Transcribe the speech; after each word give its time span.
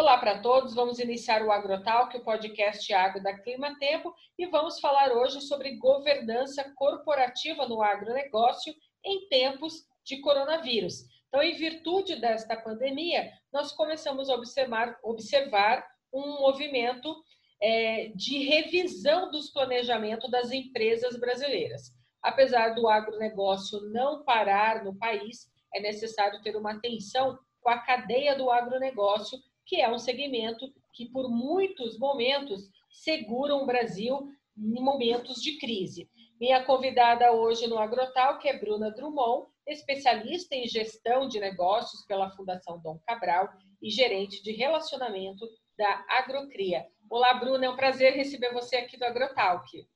Olá 0.00 0.16
para 0.16 0.38
todos, 0.38 0.74
vamos 0.74 0.98
iniciar 0.98 1.42
o 1.42 1.52
Agrotalk, 1.52 2.16
o 2.16 2.24
podcast 2.24 2.90
Agro 2.90 3.22
da 3.22 3.38
Clima 3.38 3.78
Tempo, 3.78 4.14
e 4.38 4.46
vamos 4.46 4.80
falar 4.80 5.12
hoje 5.12 5.42
sobre 5.42 5.76
governança 5.76 6.72
corporativa 6.74 7.68
no 7.68 7.82
agronegócio 7.82 8.74
em 9.04 9.28
tempos 9.28 9.84
de 10.02 10.18
coronavírus. 10.22 11.04
Então, 11.28 11.42
em 11.42 11.54
virtude 11.54 12.18
desta 12.18 12.56
pandemia, 12.56 13.30
nós 13.52 13.72
começamos 13.72 14.30
a 14.30 14.36
observar, 14.36 14.98
observar 15.02 15.86
um 16.10 16.40
movimento 16.40 17.14
é, 17.60 18.10
de 18.14 18.38
revisão 18.38 19.30
dos 19.30 19.50
planejamentos 19.50 20.30
das 20.30 20.50
empresas 20.50 21.20
brasileiras. 21.20 21.92
Apesar 22.22 22.74
do 22.74 22.88
agronegócio 22.88 23.78
não 23.90 24.24
parar 24.24 24.82
no 24.82 24.98
país, 24.98 25.46
é 25.74 25.80
necessário 25.80 26.40
ter 26.40 26.56
uma 26.56 26.72
atenção 26.72 27.38
com 27.60 27.68
a 27.68 27.80
cadeia 27.80 28.34
do 28.34 28.50
agronegócio, 28.50 29.38
que 29.66 29.80
é 29.80 29.90
um 29.90 29.98
segmento 29.98 30.72
que, 30.92 31.06
por 31.10 31.28
muitos 31.30 31.98
momentos, 31.98 32.70
segura 32.90 33.54
o 33.54 33.66
Brasil 33.66 34.28
em 34.56 34.82
momentos 34.82 35.40
de 35.40 35.58
crise. 35.58 36.08
Minha 36.40 36.64
convidada 36.64 37.32
hoje 37.32 37.66
no 37.66 37.78
Agrotal, 37.78 38.38
que 38.38 38.48
é 38.48 38.58
Bruna 38.58 38.90
Drummond, 38.90 39.46
especialista 39.66 40.54
em 40.54 40.66
gestão 40.66 41.28
de 41.28 41.38
negócios 41.38 42.04
pela 42.06 42.30
Fundação 42.30 42.80
Dom 42.80 42.98
Cabral 43.06 43.48
e 43.80 43.90
gerente 43.90 44.42
de 44.42 44.52
relacionamento 44.52 45.46
da 45.76 46.04
Agrocria. 46.08 46.86
Olá, 47.08 47.34
Bruna, 47.34 47.66
é 47.66 47.70
um 47.70 47.76
prazer 47.76 48.14
receber 48.14 48.52
você 48.52 48.76
aqui 48.76 48.98
do 48.98 49.04
Agrotalk. 49.04 49.86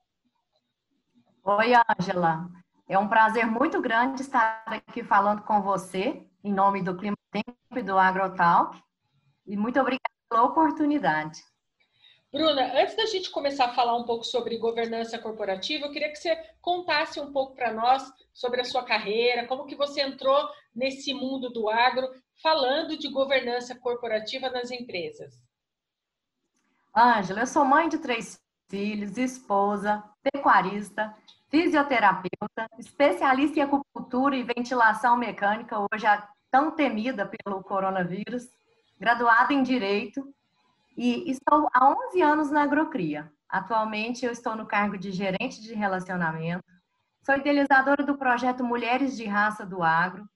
Oi, 1.44 1.72
Ângela. 1.74 2.48
É 2.88 2.98
um 2.98 3.08
prazer 3.08 3.46
muito 3.46 3.80
grande 3.80 4.22
estar 4.22 4.62
aqui 4.66 5.02
falando 5.02 5.42
com 5.42 5.62
você, 5.62 6.26
em 6.42 6.52
nome 6.52 6.82
do 6.82 6.96
Clima 6.96 7.16
Tempo 7.30 7.56
e 7.76 7.82
do 7.82 7.98
Agrotalk. 7.98 8.78
E 9.46 9.56
muito 9.56 9.78
obrigada 9.80 10.02
pela 10.28 10.44
oportunidade. 10.44 11.42
Bruna, 12.32 12.80
antes 12.80 12.96
da 12.96 13.06
gente 13.06 13.30
começar 13.30 13.66
a 13.66 13.74
falar 13.74 13.96
um 13.96 14.04
pouco 14.04 14.24
sobre 14.24 14.58
governança 14.58 15.18
corporativa, 15.18 15.86
eu 15.86 15.92
queria 15.92 16.10
que 16.10 16.16
você 16.16 16.34
contasse 16.60 17.20
um 17.20 17.32
pouco 17.32 17.54
para 17.54 17.72
nós 17.72 18.02
sobre 18.32 18.60
a 18.60 18.64
sua 18.64 18.82
carreira, 18.82 19.46
como 19.46 19.66
que 19.66 19.76
você 19.76 20.00
entrou 20.00 20.48
nesse 20.74 21.14
mundo 21.14 21.48
do 21.50 21.68
agro, 21.68 22.10
falando 22.42 22.98
de 22.98 23.08
governança 23.08 23.76
corporativa 23.76 24.50
nas 24.50 24.72
empresas. 24.72 25.34
Ângela, 26.96 27.40
eu 27.40 27.46
sou 27.46 27.64
mãe 27.64 27.88
de 27.88 27.98
três 27.98 28.36
filhos, 28.68 29.16
esposa, 29.16 30.02
pecuarista, 30.20 31.14
fisioterapeuta, 31.48 32.68
especialista 32.78 33.60
em 33.60 33.62
acupuntura 33.62 34.34
e 34.34 34.42
ventilação 34.42 35.16
mecânica, 35.16 35.78
hoje 35.78 36.06
tão 36.50 36.72
temida 36.72 37.30
pelo 37.44 37.62
coronavírus, 37.62 38.48
graduada 38.98 39.52
em 39.52 39.62
Direito 39.62 40.26
e 40.96 41.30
estou 41.30 41.68
há 41.72 41.88
11 42.08 42.22
anos 42.22 42.50
na 42.50 42.62
Agrocria. 42.62 43.32
Atualmente 43.48 44.24
eu 44.24 44.32
estou 44.32 44.56
no 44.56 44.66
cargo 44.66 44.96
de 44.96 45.12
gerente 45.12 45.60
de 45.60 45.74
relacionamento, 45.74 46.64
sou 47.24 47.36
idealizadora 47.36 48.02
do 48.04 48.16
projeto 48.16 48.64
Mulheres 48.64 49.16
de 49.16 49.24
Raça 49.24 49.64
do 49.64 49.82
Agro, 49.82 50.28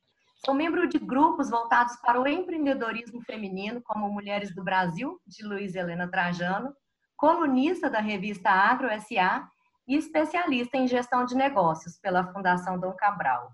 sou 0.45 0.55
membro 0.55 0.89
de 0.89 0.99
grupos 0.99 1.51
voltados 1.51 1.97
para 1.97 2.21
o 2.21 2.27
empreendedorismo 2.27 3.21
feminino, 3.23 3.83
como 3.83 4.11
Mulheres 4.11 4.55
do 4.55 4.63
Brasil, 4.63 5.21
de 5.27 5.45
Luiz 5.45 5.75
Helena 5.75 6.09
Trajano, 6.09 6.73
colunista 7.17 7.91
da 7.91 8.01
revista 8.01 8.51
Agro 8.51 8.89
SA 9.01 9.49
e 9.87 9.97
especialista 9.97 10.77
em 10.77 10.87
gestão 10.87 11.25
de 11.25 11.35
negócios 11.35 11.99
pela 11.99 12.33
Fundação 12.33 12.79
Dom 12.79 12.93
Cabral. 12.93 13.51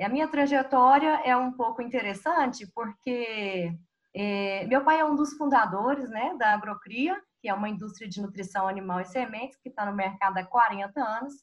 A 0.00 0.08
minha 0.08 0.26
trajetória 0.26 1.20
é 1.24 1.36
um 1.36 1.52
pouco 1.52 1.82
interessante 1.82 2.66
porque 2.74 3.72
é, 4.14 4.66
meu 4.66 4.84
pai 4.84 5.00
é 5.00 5.04
um 5.04 5.14
dos 5.14 5.32
fundadores 5.34 6.10
né, 6.10 6.34
da 6.38 6.52
Agrocria, 6.52 7.20
que 7.40 7.48
é 7.48 7.54
uma 7.54 7.68
indústria 7.68 8.08
de 8.08 8.20
nutrição 8.20 8.68
animal 8.68 9.00
e 9.00 9.06
sementes 9.06 9.58
que 9.60 9.68
está 9.68 9.86
no 9.86 9.96
mercado 9.96 10.38
há 10.38 10.44
40 10.44 11.00
anos, 11.00 11.34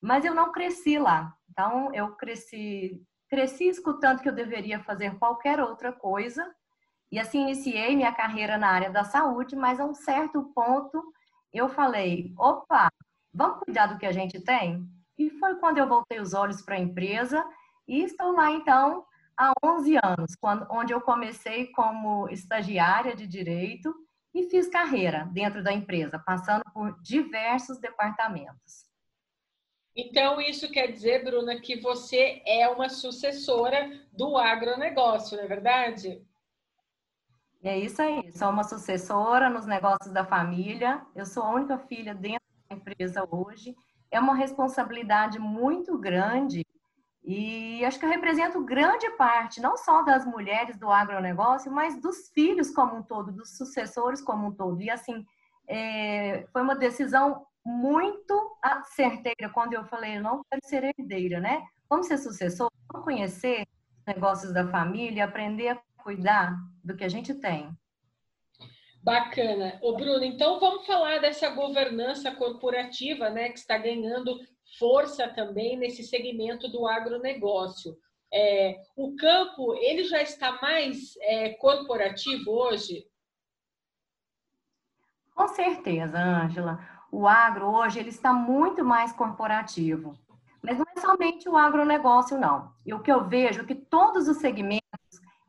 mas 0.00 0.24
eu 0.24 0.34
não 0.34 0.52
cresci 0.52 0.98
lá. 0.98 1.34
Então, 1.50 1.92
eu 1.94 2.14
cresci, 2.16 3.02
cresci 3.28 3.68
escutando 3.68 4.20
que 4.20 4.28
eu 4.28 4.34
deveria 4.34 4.80
fazer 4.80 5.18
qualquer 5.18 5.60
outra 5.60 5.92
coisa, 5.92 6.48
e 7.10 7.18
assim 7.18 7.42
iniciei 7.42 7.94
minha 7.94 8.12
carreira 8.12 8.56
na 8.56 8.68
área 8.68 8.90
da 8.90 9.04
saúde, 9.04 9.54
mas 9.54 9.78
a 9.78 9.84
um 9.84 9.94
certo 9.94 10.44
ponto 10.54 11.02
eu 11.52 11.68
falei: 11.68 12.32
opa, 12.38 12.88
vamos 13.32 13.58
cuidar 13.58 13.86
do 13.86 13.98
que 13.98 14.06
a 14.06 14.12
gente 14.12 14.40
tem? 14.40 14.82
E 15.18 15.28
foi 15.30 15.56
quando 15.56 15.78
eu 15.78 15.86
voltei 15.86 16.20
os 16.20 16.32
olhos 16.32 16.62
para 16.62 16.76
a 16.76 16.80
empresa 16.80 17.44
e 17.86 18.02
estou 18.02 18.32
lá 18.32 18.50
então 18.50 19.04
há 19.36 19.52
11 19.64 19.96
anos, 20.02 20.34
quando, 20.40 20.66
onde 20.70 20.92
eu 20.92 21.00
comecei 21.00 21.68
como 21.68 22.28
estagiária 22.28 23.14
de 23.14 23.26
direito 23.26 23.94
e 24.34 24.44
fiz 24.44 24.68
carreira 24.68 25.28
dentro 25.32 25.62
da 25.62 25.72
empresa, 25.72 26.18
passando 26.18 26.64
por 26.72 27.00
diversos 27.00 27.78
departamentos. 27.78 28.90
Então, 29.94 30.40
isso 30.40 30.70
quer 30.70 30.86
dizer, 30.90 31.22
Bruna, 31.22 31.60
que 31.60 31.78
você 31.78 32.42
é 32.46 32.66
uma 32.68 32.88
sucessora 32.88 33.90
do 34.10 34.38
agronegócio, 34.38 35.36
não 35.36 35.44
é 35.44 35.46
verdade? 35.46 36.26
É 37.62 37.78
isso 37.78 38.00
aí, 38.00 38.32
sou 38.32 38.48
uma 38.48 38.64
sucessora 38.64 39.50
nos 39.50 39.66
negócios 39.66 40.12
da 40.12 40.24
família, 40.24 41.04
eu 41.14 41.26
sou 41.26 41.42
a 41.42 41.50
única 41.50 41.78
filha 41.78 42.14
dentro 42.14 42.42
da 42.68 42.74
empresa 42.74 43.28
hoje. 43.30 43.76
É 44.10 44.18
uma 44.18 44.34
responsabilidade 44.34 45.38
muito 45.38 45.96
grande 45.98 46.66
e 47.24 47.84
acho 47.84 48.00
que 48.00 48.04
eu 48.04 48.10
represento 48.10 48.64
grande 48.64 49.08
parte, 49.10 49.60
não 49.60 49.76
só 49.76 50.02
das 50.02 50.24
mulheres 50.26 50.76
do 50.76 50.90
agronegócio, 50.90 51.70
mas 51.70 52.00
dos 52.00 52.28
filhos 52.30 52.70
como 52.70 52.96
um 52.96 53.02
todo, 53.02 53.30
dos 53.30 53.56
sucessores 53.56 54.20
como 54.20 54.48
um 54.48 54.52
todo. 54.52 54.82
E 54.82 54.90
assim, 54.90 55.24
é, 55.68 56.46
foi 56.52 56.62
uma 56.62 56.74
decisão 56.74 57.46
muito 57.64 58.58
certeira 58.96 59.48
quando 59.54 59.74
eu 59.74 59.84
falei, 59.84 60.16
eu 60.16 60.22
não 60.22 60.42
quero 60.50 60.60
ser 60.64 60.92
herdeira, 60.98 61.38
né? 61.38 61.62
Vamos 61.88 62.08
ser 62.08 62.18
sucessor, 62.18 62.68
vamos 62.92 63.04
conhecer 63.04 63.66
os 63.98 64.14
negócios 64.14 64.52
da 64.52 64.66
família, 64.66 65.24
aprender 65.24 65.68
a 65.68 65.82
cuidar 66.02 66.56
do 66.82 66.96
que 66.96 67.04
a 67.04 67.08
gente 67.08 67.34
tem. 67.34 67.70
Bacana. 69.02 69.78
Ô 69.82 69.96
Bruno, 69.96 70.24
então 70.24 70.58
vamos 70.60 70.86
falar 70.86 71.20
dessa 71.20 71.50
governança 71.50 72.30
corporativa, 72.32 73.30
né, 73.30 73.48
que 73.48 73.58
está 73.58 73.76
ganhando 73.76 74.38
força 74.78 75.28
também 75.28 75.76
nesse 75.76 76.02
segmento 76.02 76.68
do 76.68 76.86
agronegócio. 76.86 77.96
É, 78.32 78.80
o 78.96 79.14
campo, 79.16 79.74
ele 79.74 80.04
já 80.04 80.22
está 80.22 80.58
mais 80.60 81.14
é, 81.20 81.50
corporativo 81.50 82.50
hoje? 82.50 83.06
Com 85.34 85.48
certeza, 85.48 86.18
Ângela. 86.18 86.78
O 87.10 87.26
agro 87.26 87.66
hoje 87.66 87.98
ele 87.98 88.08
está 88.08 88.32
muito 88.32 88.84
mais 88.84 89.12
corporativo. 89.12 90.18
Mas 90.62 90.78
não 90.78 90.86
é 90.96 91.00
somente 91.00 91.48
o 91.48 91.56
agronegócio, 91.56 92.38
não. 92.38 92.72
E 92.86 92.94
o 92.94 93.00
que 93.00 93.12
eu 93.12 93.28
vejo 93.28 93.62
é 93.62 93.64
que 93.64 93.74
todos 93.74 94.28
os 94.28 94.38
segmentos, 94.38 94.80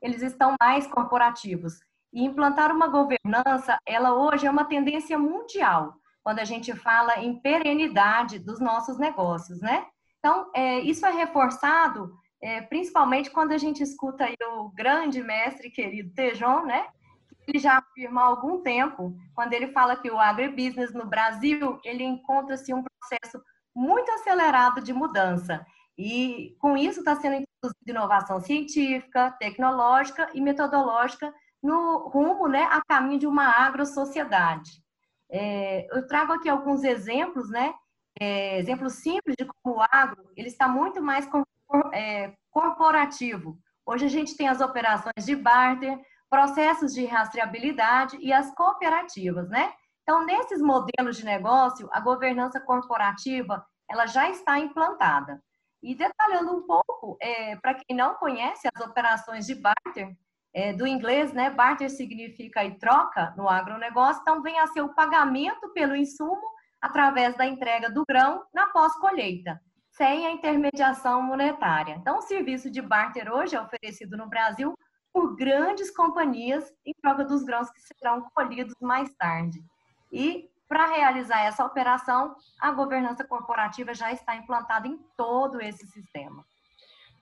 eles 0.01 0.22
estão 0.22 0.56
mais 0.59 0.88
corporativos. 0.88 1.79
E 2.12 2.23
implantar 2.23 2.72
uma 2.72 2.88
governança, 2.88 3.78
ela 3.85 4.13
hoje 4.13 4.45
é 4.45 4.51
uma 4.51 4.66
tendência 4.66 5.17
mundial 5.17 5.95
quando 6.23 6.39
a 6.39 6.45
gente 6.45 6.73
fala 6.73 7.19
em 7.19 7.39
perenidade 7.39 8.39
dos 8.39 8.59
nossos 8.59 8.97
negócios, 8.97 9.59
né? 9.61 9.85
Então, 10.19 10.50
é, 10.56 10.79
isso 10.79 11.06
é 11.06 11.11
reforçado 11.11 12.13
é, 12.44 12.61
principalmente 12.61 13.31
quando 13.31 13.53
a 13.53 13.57
gente 13.57 13.81
escuta 13.81 14.28
o 14.57 14.69
grande 14.69 15.23
mestre 15.23 15.69
querido 15.69 16.13
Tejon, 16.13 16.63
né? 16.63 16.88
Ele 17.47 17.57
já 17.57 17.78
afirma 17.78 18.22
há 18.22 18.25
algum 18.25 18.62
tempo, 18.62 19.16
quando 19.33 19.53
ele 19.53 19.67
fala 19.67 19.95
que 19.95 20.12
o 20.12 20.19
agribusiness 20.19 20.94
no 20.94 21.06
Brasil, 21.06 21.79
ele 21.85 22.03
encontra-se 22.03 22.73
um 22.73 22.83
processo 22.83 23.41
muito 23.73 24.12
acelerado 24.12 24.81
de 24.81 24.91
mudança. 24.91 25.66
E 25.97 26.53
com 26.59 26.75
isso 26.75 27.00
está 27.00 27.16
sendo 27.16 27.35
introduzida 27.35 27.91
inovação 27.91 28.42
científica, 28.42 29.31
tecnológica 29.39 30.30
e 30.33 30.42
metodológica 30.42 31.33
no 31.62 32.09
rumo 32.09 32.50
né, 32.50 32.63
a 32.63 32.81
caminho 32.86 33.19
de 33.19 33.27
uma 33.27 33.65
agrosociedade. 33.65 34.83
É, 35.33 35.88
eu 35.91 36.06
trago 36.06 36.31
aqui 36.33 36.47
alguns 36.47 36.83
exemplos, 36.83 37.50
né? 37.50 37.74
É, 38.19 38.59
exemplos 38.59 38.94
simples 38.94 39.35
de 39.35 39.45
como 39.45 39.77
o 39.77 39.81
agro 39.81 40.30
ele 40.38 40.47
está 40.47 40.68
muito 40.68 41.01
mais 41.01 41.27
é, 41.91 42.31
corporativo. 42.51 43.57
Hoje 43.83 44.06
a 44.06 44.09
gente 44.09 44.38
tem 44.38 44.47
as 44.47 44.62
operações 44.62 45.25
de 45.25 45.35
barter, 45.35 46.00
processos 46.30 46.94
de 46.94 47.06
rastreabilidade 47.06 48.18
e 48.21 48.31
as 48.31 48.53
cooperativas, 48.53 49.50
né? 49.50 49.74
Então, 50.03 50.24
nesses 50.24 50.62
modelos 50.62 51.18
de 51.18 51.25
negócio, 51.25 51.89
a 51.91 52.00
governança 52.00 52.59
corporativa 52.59 53.65
ela 53.89 54.06
já 54.06 54.29
está 54.29 54.59
implantada. 54.59 55.41
E 55.81 55.95
detalhando 55.95 56.56
um 56.56 56.62
pouco, 56.65 57.18
é, 57.19 57.56
para 57.57 57.74
quem 57.74 57.95
não 57.95 58.15
conhece 58.15 58.69
as 58.74 58.86
operações 58.86 59.45
de 59.45 59.56
barter, 59.56 60.15
é, 60.53 60.71
do 60.71 60.85
inglês, 60.85 61.33
né? 61.33 61.50
Barter 61.50 61.89
significa 61.89 62.61
troca 62.79 63.33
no 63.35 63.50
agronegócio, 63.50 64.21
então 64.21 64.41
vem 64.41 64.59
a 64.59 64.67
ser 64.67 64.81
o 64.81 64.94
pagamento 64.94 65.69
pelo 65.69 65.95
insumo 65.95 66.41
através 66.81 67.35
da 67.35 67.45
entrega 67.45 67.89
do 67.89 68.03
grão 68.07 68.44
na 68.53 68.67
pós-colheita, 68.67 69.59
sem 69.91 70.27
a 70.27 70.31
intermediação 70.31 71.21
monetária. 71.21 71.95
Então, 71.95 72.17
o 72.17 72.21
serviço 72.21 72.69
de 72.69 72.81
barter 72.81 73.31
hoje 73.31 73.55
é 73.55 73.61
oferecido 73.61 74.15
no 74.17 74.27
Brasil 74.27 74.77
por 75.11 75.35
grandes 75.35 75.89
companhias 75.91 76.71
em 76.85 76.94
troca 77.01 77.23
dos 77.23 77.44
grãos 77.44 77.69
que 77.71 77.79
serão 77.81 78.29
colhidos 78.33 78.75
mais 78.81 79.13
tarde. 79.15 79.63
E 80.11 80.50
para 80.67 80.88
realizar 80.88 81.41
essa 81.41 81.63
operação, 81.63 82.35
a 82.59 82.71
governança 82.71 83.23
corporativa 83.23 83.94
já 83.94 84.11
está 84.11 84.35
implantada 84.35 84.88
em 84.88 84.97
todo 85.15 85.61
esse 85.61 85.85
sistema. 85.88 86.44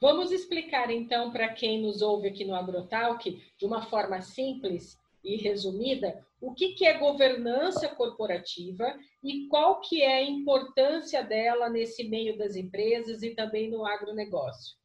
Vamos 0.01 0.31
explicar 0.31 0.89
então 0.89 1.31
para 1.31 1.53
quem 1.53 1.79
nos 1.79 2.01
ouve 2.01 2.29
aqui 2.29 2.43
no 2.43 2.55
AgroTalk, 2.55 3.39
de 3.55 3.65
uma 3.65 3.83
forma 3.83 4.19
simples 4.19 4.99
e 5.23 5.35
resumida, 5.37 6.25
o 6.41 6.55
que, 6.55 6.69
que 6.69 6.87
é 6.87 6.97
governança 6.97 7.87
corporativa 7.87 8.97
e 9.23 9.47
qual 9.47 9.79
que 9.79 10.01
é 10.01 10.15
a 10.15 10.23
importância 10.23 11.23
dela 11.23 11.69
nesse 11.69 12.09
meio 12.09 12.35
das 12.35 12.55
empresas 12.55 13.21
e 13.21 13.35
também 13.35 13.69
no 13.69 13.85
agronegócio. 13.85 14.75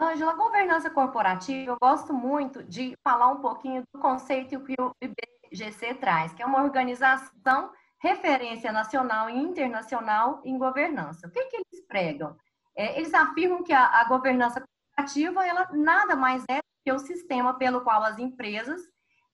Ângela, 0.00 0.32
governança 0.32 0.88
corporativa, 0.88 1.72
eu 1.72 1.78
gosto 1.78 2.14
muito 2.14 2.62
de 2.62 2.96
falar 3.04 3.28
um 3.28 3.42
pouquinho 3.42 3.84
do 3.92 4.00
conceito 4.00 4.64
que 4.64 4.74
o 4.80 4.96
IBGC 4.98 5.92
traz, 5.96 6.32
que 6.32 6.42
é 6.42 6.46
uma 6.46 6.62
organização 6.62 7.70
referência 7.98 8.72
nacional 8.72 9.28
e 9.28 9.36
internacional 9.36 10.40
em 10.42 10.56
governança. 10.56 11.28
O 11.28 11.30
que, 11.30 11.44
que 11.44 11.56
eles 11.56 11.86
pregam? 11.86 12.34
É, 12.76 12.98
eles 12.98 13.12
afirmam 13.14 13.62
que 13.62 13.72
a, 13.72 13.84
a 14.00 14.04
governança 14.04 14.62
corporativa 14.62 15.46
ela 15.46 15.68
nada 15.72 16.16
mais 16.16 16.44
é 16.48 16.60
que 16.84 16.92
o 16.92 16.98
sistema 16.98 17.54
pelo 17.54 17.82
qual 17.82 18.02
as 18.02 18.18
empresas 18.18 18.80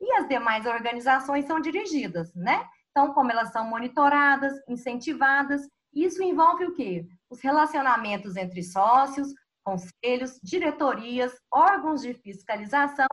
e 0.00 0.12
as 0.12 0.28
demais 0.28 0.66
organizações 0.66 1.46
são 1.46 1.60
dirigidas, 1.60 2.34
né? 2.34 2.66
Então, 2.90 3.12
como 3.12 3.30
elas 3.30 3.52
são 3.52 3.64
monitoradas, 3.68 4.52
incentivadas, 4.68 5.68
isso 5.92 6.22
envolve 6.22 6.64
o 6.64 6.74
quê? 6.74 7.06
Os 7.30 7.40
relacionamentos 7.40 8.36
entre 8.36 8.62
sócios, 8.62 9.32
conselhos, 9.64 10.38
diretorias, 10.42 11.34
órgãos 11.50 12.02
de 12.02 12.14
fiscalização 12.14 13.06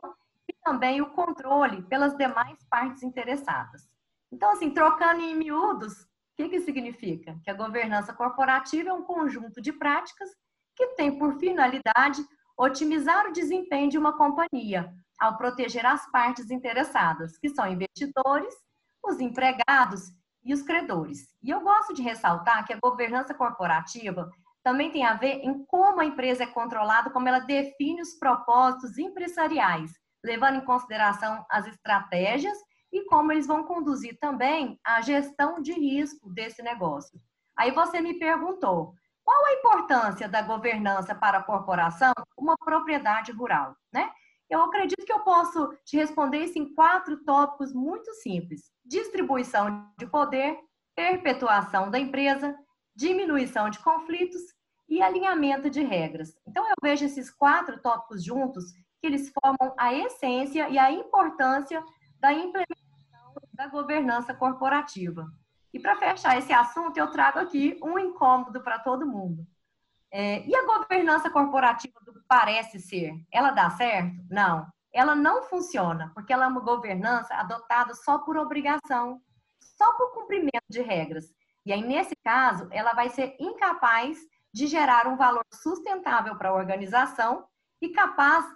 e 0.48 0.54
também 0.62 1.00
o 1.00 1.10
controle 1.10 1.82
pelas 1.82 2.16
demais 2.16 2.58
partes 2.70 3.02
interessadas. 3.02 3.88
Então, 4.30 4.52
assim, 4.52 4.70
trocando 4.70 5.20
em 5.20 5.34
miúdos, 5.34 6.06
o 6.34 6.36
que, 6.36 6.48
que 6.48 6.60
significa? 6.60 7.38
Que 7.44 7.50
a 7.50 7.54
governança 7.54 8.12
corporativa 8.12 8.90
é 8.90 8.92
um 8.92 9.04
conjunto 9.04 9.60
de 9.60 9.72
práticas 9.72 10.28
que 10.76 10.88
tem 10.96 11.16
por 11.16 11.38
finalidade 11.38 12.24
otimizar 12.58 13.26
o 13.26 13.32
desempenho 13.32 13.88
de 13.88 13.96
uma 13.96 14.16
companhia, 14.16 14.92
ao 15.18 15.36
proteger 15.36 15.86
as 15.86 16.10
partes 16.10 16.50
interessadas, 16.50 17.38
que 17.38 17.48
são 17.48 17.66
investidores, 17.68 18.52
os 19.04 19.20
empregados 19.20 20.12
e 20.42 20.52
os 20.52 20.62
credores. 20.62 21.28
E 21.40 21.50
eu 21.50 21.60
gosto 21.60 21.94
de 21.94 22.02
ressaltar 22.02 22.66
que 22.66 22.72
a 22.72 22.80
governança 22.82 23.32
corporativa 23.32 24.28
também 24.64 24.90
tem 24.90 25.04
a 25.04 25.14
ver 25.14 25.36
em 25.44 25.64
como 25.66 26.00
a 26.00 26.04
empresa 26.04 26.42
é 26.42 26.46
controlada, 26.46 27.10
como 27.10 27.28
ela 27.28 27.38
define 27.38 28.00
os 28.00 28.14
propósitos 28.14 28.98
empresariais, 28.98 29.92
levando 30.24 30.56
em 30.56 30.64
consideração 30.64 31.46
as 31.48 31.66
estratégias 31.68 32.56
e 32.94 33.04
como 33.06 33.32
eles 33.32 33.46
vão 33.46 33.64
conduzir 33.64 34.16
também 34.20 34.78
a 34.84 35.00
gestão 35.00 35.60
de 35.60 35.72
risco 35.72 36.30
desse 36.30 36.62
negócio. 36.62 37.20
Aí 37.58 37.72
você 37.72 38.00
me 38.00 38.18
perguntou, 38.20 38.94
qual 39.24 39.46
a 39.46 39.52
importância 39.54 40.28
da 40.28 40.42
governança 40.42 41.12
para 41.12 41.38
a 41.38 41.42
corporação, 41.42 42.12
uma 42.38 42.56
propriedade 42.56 43.32
rural, 43.32 43.74
né? 43.92 44.10
Eu 44.48 44.62
acredito 44.62 45.04
que 45.04 45.12
eu 45.12 45.20
posso 45.20 45.74
te 45.84 45.96
responder 45.96 46.44
isso 46.44 46.58
em 46.58 46.72
quatro 46.74 47.24
tópicos 47.24 47.72
muito 47.72 48.12
simples: 48.14 48.70
distribuição 48.84 49.90
de 49.98 50.06
poder, 50.06 50.56
perpetuação 50.94 51.90
da 51.90 51.98
empresa, 51.98 52.56
diminuição 52.94 53.70
de 53.70 53.78
conflitos 53.80 54.42
e 54.88 55.02
alinhamento 55.02 55.68
de 55.68 55.82
regras. 55.82 56.36
Então, 56.46 56.64
eu 56.68 56.74
vejo 56.82 57.06
esses 57.06 57.30
quatro 57.30 57.80
tópicos 57.80 58.22
juntos, 58.22 58.66
que 59.00 59.06
eles 59.06 59.32
formam 59.32 59.74
a 59.78 59.92
essência 59.92 60.68
e 60.68 60.78
a 60.78 60.92
importância 60.92 61.82
da 62.20 62.32
implementação 62.32 62.83
da 63.54 63.68
governança 63.68 64.34
corporativa. 64.34 65.30
E 65.72 65.78
para 65.78 65.96
fechar 65.96 66.36
esse 66.36 66.52
assunto, 66.52 66.96
eu 66.96 67.10
trago 67.10 67.38
aqui 67.38 67.78
um 67.82 67.98
incômodo 67.98 68.60
para 68.60 68.78
todo 68.78 69.06
mundo. 69.06 69.46
É, 70.10 70.44
e 70.46 70.54
a 70.54 70.66
governança 70.66 71.30
corporativa 71.30 71.98
do 72.04 72.14
parece 72.28 72.78
ser, 72.80 73.12
ela 73.32 73.50
dá 73.50 73.70
certo? 73.70 74.14
Não. 74.30 74.66
Ela 74.92 75.14
não 75.14 75.42
funciona, 75.42 76.12
porque 76.14 76.32
ela 76.32 76.44
é 76.44 76.48
uma 76.48 76.60
governança 76.60 77.34
adotada 77.34 77.94
só 77.94 78.18
por 78.18 78.36
obrigação, 78.36 79.20
só 79.60 79.92
por 79.94 80.12
cumprimento 80.12 80.64
de 80.68 80.80
regras. 80.80 81.32
E 81.66 81.72
aí, 81.72 81.82
nesse 81.82 82.14
caso, 82.22 82.68
ela 82.70 82.92
vai 82.92 83.08
ser 83.08 83.36
incapaz 83.40 84.18
de 84.52 84.68
gerar 84.68 85.08
um 85.08 85.16
valor 85.16 85.44
sustentável 85.52 86.36
para 86.36 86.50
a 86.50 86.54
organização 86.54 87.44
e 87.80 87.88
capaz 87.88 88.46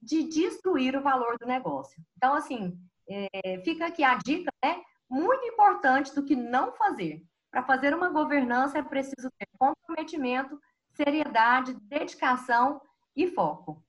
de 0.00 0.24
destruir 0.24 0.96
o 0.96 1.02
valor 1.02 1.36
do 1.38 1.46
negócio. 1.46 2.02
Então, 2.16 2.34
assim, 2.34 2.78
é, 3.08 3.60
fica 3.64 3.86
aqui 3.86 4.02
a 4.02 4.16
dica, 4.16 4.50
né? 4.64 4.80
Muito 5.08 5.44
importante 5.44 6.14
do 6.14 6.24
que 6.24 6.36
não 6.36 6.72
fazer. 6.72 7.22
Para 7.50 7.64
fazer 7.64 7.94
uma 7.94 8.08
governança 8.08 8.78
é 8.78 8.82
preciso 8.82 9.28
ter 9.38 9.48
comprometimento, 9.58 10.58
seriedade, 10.92 11.74
dedicação 11.82 12.80
e 13.16 13.26
foco. 13.28 13.82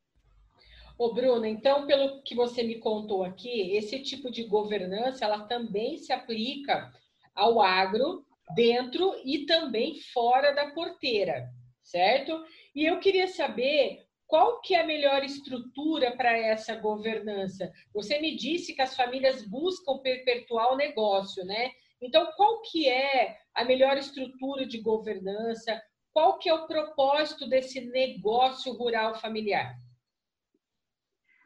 Ô, 0.97 1.13
Bruna, 1.13 1.47
então, 1.47 1.85
pelo 1.87 2.21
que 2.23 2.35
você 2.35 2.63
me 2.63 2.79
contou 2.79 3.23
aqui, 3.23 3.75
esse 3.75 3.99
tipo 4.01 4.31
de 4.31 4.43
governança, 4.43 5.25
ela 5.25 5.45
também 5.45 5.97
se 5.97 6.11
aplica 6.11 6.91
ao 7.33 7.61
agro, 7.61 8.25
dentro 8.53 9.13
e 9.23 9.45
também 9.45 9.99
fora 10.13 10.53
da 10.53 10.71
porteira, 10.71 11.49
certo? 11.83 12.43
E 12.75 12.85
eu 12.85 12.99
queria 12.99 13.27
saber 13.27 14.05
qual 14.31 14.61
que 14.61 14.73
é 14.73 14.79
a 14.79 14.87
melhor 14.87 15.25
estrutura 15.25 16.15
para 16.15 16.31
essa 16.31 16.73
governança? 16.77 17.69
Você 17.93 18.17
me 18.21 18.37
disse 18.37 18.73
que 18.73 18.81
as 18.81 18.95
famílias 18.95 19.45
buscam 19.45 19.97
perpetuar 19.97 20.71
o 20.71 20.77
negócio, 20.77 21.43
né? 21.43 21.69
Então, 22.01 22.31
qual 22.37 22.61
que 22.61 22.87
é 22.87 23.37
a 23.53 23.65
melhor 23.65 23.97
estrutura 23.97 24.65
de 24.65 24.79
governança? 24.79 25.77
Qual 26.13 26.37
que 26.39 26.47
é 26.47 26.53
o 26.53 26.65
propósito 26.65 27.45
desse 27.49 27.81
negócio 27.81 28.71
rural 28.71 29.15
familiar? 29.15 29.75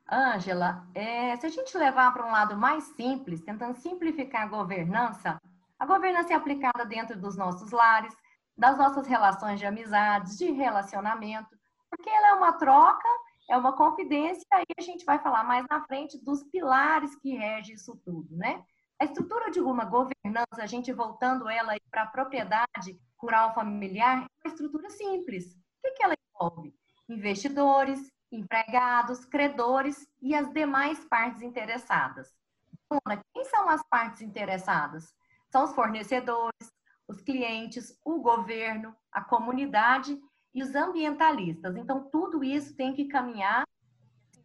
Ângela, 0.08 0.88
é, 0.94 1.36
se 1.38 1.48
a 1.48 1.50
gente 1.50 1.76
levar 1.76 2.14
para 2.14 2.28
um 2.28 2.32
lado 2.32 2.56
mais 2.56 2.84
simples, 2.96 3.42
tentando 3.42 3.78
simplificar 3.78 4.44
a 4.44 4.48
governança, 4.48 5.42
a 5.80 5.86
governança 5.88 6.34
é 6.34 6.36
aplicada 6.36 6.86
dentro 6.86 7.20
dos 7.20 7.36
nossos 7.36 7.72
lares, 7.72 8.16
das 8.56 8.78
nossas 8.78 9.08
relações 9.08 9.60
de 9.60 9.66
amizades, 9.66 10.38
de 10.38 10.52
relacionamento, 10.52 11.55
porque 11.95 12.09
ela 12.09 12.30
é 12.30 12.33
uma 12.33 12.53
troca, 12.53 13.07
é 13.50 13.58
uma 13.58 13.74
confidência, 13.74 14.46
e 14.53 14.74
a 14.77 14.81
gente 14.81 15.05
vai 15.05 15.20
falar 15.20 15.43
mais 15.43 15.65
na 15.70 15.84
frente 15.86 16.17
dos 16.24 16.43
pilares 16.43 17.15
que 17.15 17.36
regem 17.36 17.75
isso 17.75 17.96
tudo, 18.03 18.36
né? 18.36 18.63
A 19.00 19.05
estrutura 19.05 19.51
de 19.51 19.60
uma 19.60 19.86
governança, 19.86 20.62
a 20.62 20.65
gente 20.65 20.91
voltando 20.91 21.50
ela 21.50 21.75
para 21.91 22.03
a 22.03 22.08
propriedade 22.08 23.00
rural 23.17 23.53
familiar, 23.53 24.24
é 24.24 24.48
uma 24.48 24.53
estrutura 24.53 24.89
simples. 24.89 25.53
O 25.53 25.58
que, 25.84 25.91
que 25.91 26.03
ela 26.03 26.15
envolve? 26.34 26.74
Investidores, 27.10 28.10
empregados, 28.31 29.25
credores 29.25 30.08
e 30.22 30.34
as 30.34 30.51
demais 30.51 31.03
partes 31.05 31.41
interessadas. 31.41 32.34
Quem 33.34 33.46
são 33.46 33.70
as 33.70 33.84
partes 33.89 34.22
interessadas? 34.22 35.13
São 35.51 35.65
os 35.65 35.74
fornecedores, 35.74 36.72
os 37.08 37.22
clientes, 37.22 37.98
o 38.03 38.20
governo, 38.20 38.96
a 39.12 39.22
comunidade 39.22 40.20
e 40.55 40.63
os 40.63 40.74
ambientalistas. 40.74 41.75
Então, 41.75 42.09
tudo 42.09 42.41
isso 42.41 42.74
tem 42.77 42.93
que 42.93 43.05
caminhar 43.05 43.67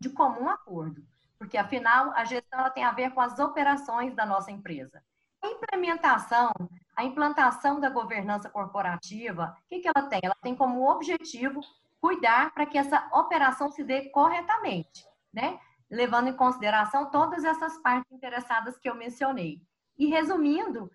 de 0.00 0.10
comum 0.10 0.48
acordo, 0.48 1.06
porque 1.38 1.56
afinal 1.56 2.10
a 2.16 2.24
gestão 2.24 2.58
ela 2.58 2.70
tem 2.70 2.82
a 2.82 2.90
ver 2.90 3.12
com 3.12 3.20
as 3.20 3.38
operações 3.38 4.12
da 4.14 4.26
nossa 4.26 4.50
empresa. 4.50 5.00
A 5.40 5.46
implementação, 5.46 6.50
a 6.96 7.04
implantação 7.04 7.78
da 7.78 7.88
governança 7.88 8.50
corporativa, 8.50 9.56
o 9.56 9.68
que, 9.68 9.80
que 9.80 9.88
ela 9.88 10.08
tem? 10.08 10.20
Ela 10.22 10.34
tem 10.42 10.54
como 10.54 10.90
objetivo 10.90 11.60
cuidar 12.00 12.52
para 12.52 12.66
que 12.66 12.76
essa 12.76 13.08
operação 13.12 13.70
se 13.70 13.84
dê 13.84 14.10
corretamente, 14.10 15.06
né? 15.32 15.60
Levando 15.88 16.28
em 16.28 16.36
consideração 16.36 17.10
todas 17.10 17.44
essas 17.44 17.78
partes 17.78 18.10
interessadas 18.10 18.76
que 18.76 18.88
eu 18.88 18.94
mencionei. 18.94 19.62
E 19.96 20.06
resumindo, 20.06 20.90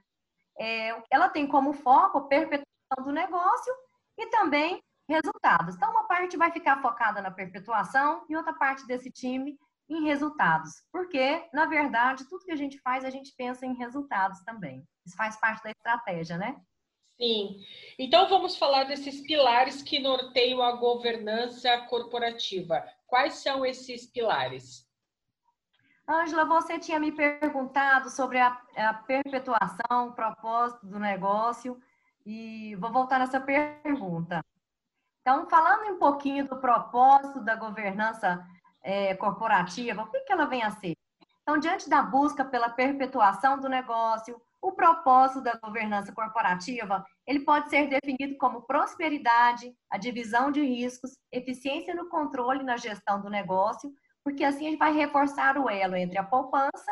é, 0.60 1.02
ela 1.10 1.30
tem 1.30 1.48
como 1.48 1.74
foco 1.74 2.18
a 2.18 2.28
perpetuação 2.28 3.04
do 3.04 3.12
negócio 3.12 3.74
e 4.18 4.28
também 4.28 4.82
resultados. 5.08 5.76
Então, 5.76 5.92
uma 5.92 6.08
parte 6.08 6.38
vai 6.38 6.52
ficar 6.52 6.82
focada 6.82 7.22
na 7.22 7.32
perpetuação 7.32 8.26
e 8.30 8.36
outra 8.36 8.54
parte 8.54 8.86
desse 8.88 9.12
time 9.12 9.58
em 9.88 10.04
resultados. 10.04 10.72
Porque, 10.92 11.48
na 11.54 11.66
verdade, 11.66 12.28
tudo 12.28 12.46
que 12.46 12.52
a 12.52 12.56
gente 12.56 12.80
faz, 12.80 13.06
a 13.06 13.10
gente 13.10 13.34
pensa 13.38 13.66
em 13.66 13.76
resultados 13.76 14.42
também. 14.44 14.84
Isso 15.06 15.16
faz 15.16 15.40
parte 15.40 15.64
da 15.64 15.72
estratégia, 15.72 16.38
né? 16.38 16.56
Sim. 17.18 17.64
Então, 17.98 18.28
vamos 18.28 18.58
falar 18.58 18.86
desses 18.86 19.22
pilares 19.22 19.82
que 19.82 20.00
norteiam 20.00 20.62
a 20.62 20.74
governança 20.74 21.78
corporativa. 21.84 22.84
Quais 23.08 23.36
são 23.36 23.66
esses 23.66 24.06
pilares? 24.08 24.86
Ângela, 26.08 26.46
você 26.46 26.78
tinha 26.78 27.00
me 27.00 27.12
perguntado 27.12 28.10
sobre 28.10 28.38
a, 28.40 28.62
a, 28.76 28.94
perpetuação, 28.94 30.10
o 30.10 30.14
propósito 30.14 30.86
do 30.86 31.00
negócio, 31.00 31.82
e 32.26 32.76
vou 32.76 32.92
voltar 32.92 33.20
nessa 33.20 33.40
pergunta. 33.40 34.44
Então, 35.26 35.50
falando 35.50 35.92
um 35.92 35.98
pouquinho 35.98 36.48
do 36.48 36.56
propósito 36.58 37.44
da 37.44 37.56
governança 37.56 38.46
é, 38.84 39.16
corporativa, 39.16 40.04
o 40.04 40.12
que, 40.12 40.20
que 40.20 40.32
ela 40.32 40.46
vem 40.46 40.62
a 40.62 40.70
ser? 40.70 40.94
Então, 41.42 41.58
diante 41.58 41.90
da 41.90 42.04
busca 42.04 42.46
pela 42.46 42.70
perpetuação 42.70 43.60
do 43.60 43.68
negócio, 43.68 44.40
o 44.62 44.74
propósito 44.74 45.42
da 45.42 45.54
governança 45.58 46.12
corporativa, 46.12 47.04
ele 47.26 47.40
pode 47.40 47.72
ser 47.72 47.88
definido 47.88 48.38
como 48.38 48.68
prosperidade, 48.68 49.76
a 49.90 49.98
divisão 49.98 50.52
de 50.52 50.62
riscos, 50.62 51.18
eficiência 51.32 51.96
no 51.96 52.08
controle 52.08 52.60
e 52.60 52.66
na 52.66 52.78
gestão 52.78 53.20
do 53.20 53.28
negócio, 53.28 53.92
porque 54.24 54.44
assim 54.44 54.66
gente 54.66 54.78
vai 54.78 54.94
reforçar 54.94 55.58
o 55.58 55.68
elo 55.68 55.96
entre 55.96 56.20
a 56.20 56.24
poupança 56.24 56.92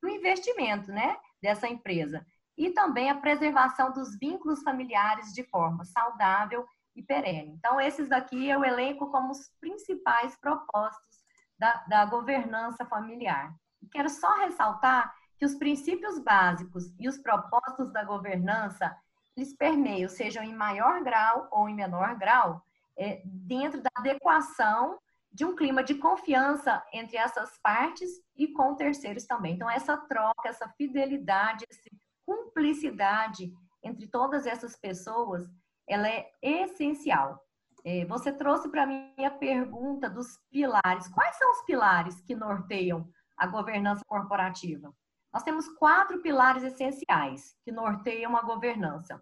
e 0.00 0.06
o 0.06 0.08
investimento, 0.08 0.92
né, 0.92 1.16
dessa 1.42 1.66
empresa. 1.66 2.24
E 2.56 2.70
também 2.70 3.10
a 3.10 3.16
preservação 3.16 3.92
dos 3.92 4.16
vínculos 4.20 4.62
familiares 4.62 5.32
de 5.32 5.42
forma 5.42 5.84
saudável 5.84 6.64
e 6.94 7.02
perene. 7.02 7.52
Então, 7.52 7.80
esses 7.80 8.08
daqui 8.08 8.48
eu 8.48 8.64
elenco 8.64 9.10
como 9.10 9.30
os 9.30 9.48
principais 9.60 10.36
propósitos 10.36 11.24
da, 11.58 11.84
da 11.88 12.04
governança 12.04 12.84
familiar. 12.84 13.54
Quero 13.90 14.08
só 14.08 14.30
ressaltar 14.38 15.14
que 15.38 15.44
os 15.44 15.54
princípios 15.54 16.18
básicos 16.18 16.94
e 16.98 17.08
os 17.08 17.18
propósitos 17.18 17.92
da 17.92 18.04
governança, 18.04 18.96
eles 19.36 19.56
permeiam, 19.56 20.08
sejam 20.08 20.42
em 20.42 20.54
maior 20.54 21.02
grau 21.02 21.48
ou 21.50 21.68
em 21.68 21.74
menor 21.74 22.16
grau, 22.16 22.62
é, 22.96 23.22
dentro 23.24 23.80
da 23.80 23.90
adequação 23.96 24.98
de 25.32 25.44
um 25.44 25.56
clima 25.56 25.82
de 25.82 25.94
confiança 25.94 26.84
entre 26.92 27.16
essas 27.16 27.58
partes 27.62 28.10
e 28.36 28.48
com 28.48 28.74
terceiros 28.74 29.24
também. 29.24 29.54
Então, 29.54 29.68
essa 29.68 29.96
troca, 29.96 30.48
essa 30.48 30.68
fidelidade, 30.76 31.64
essa 31.68 31.90
cumplicidade 32.24 33.50
entre 33.82 34.06
todas 34.06 34.46
essas 34.46 34.76
pessoas, 34.76 35.48
ela 35.88 36.08
é 36.08 36.30
essencial. 36.42 37.40
É, 37.84 38.04
você 38.04 38.32
trouxe 38.32 38.68
para 38.68 38.86
mim 38.86 39.12
a 39.24 39.30
pergunta 39.30 40.08
dos 40.08 40.38
pilares. 40.50 41.08
Quais 41.08 41.36
são 41.36 41.50
os 41.50 41.62
pilares 41.62 42.20
que 42.22 42.34
norteiam 42.34 43.08
a 43.36 43.46
governança 43.46 44.02
corporativa? 44.06 44.92
Nós 45.32 45.42
temos 45.42 45.68
quatro 45.68 46.20
pilares 46.20 46.62
essenciais 46.62 47.56
que 47.64 47.72
norteiam 47.72 48.36
a 48.36 48.42
governança. 48.42 49.20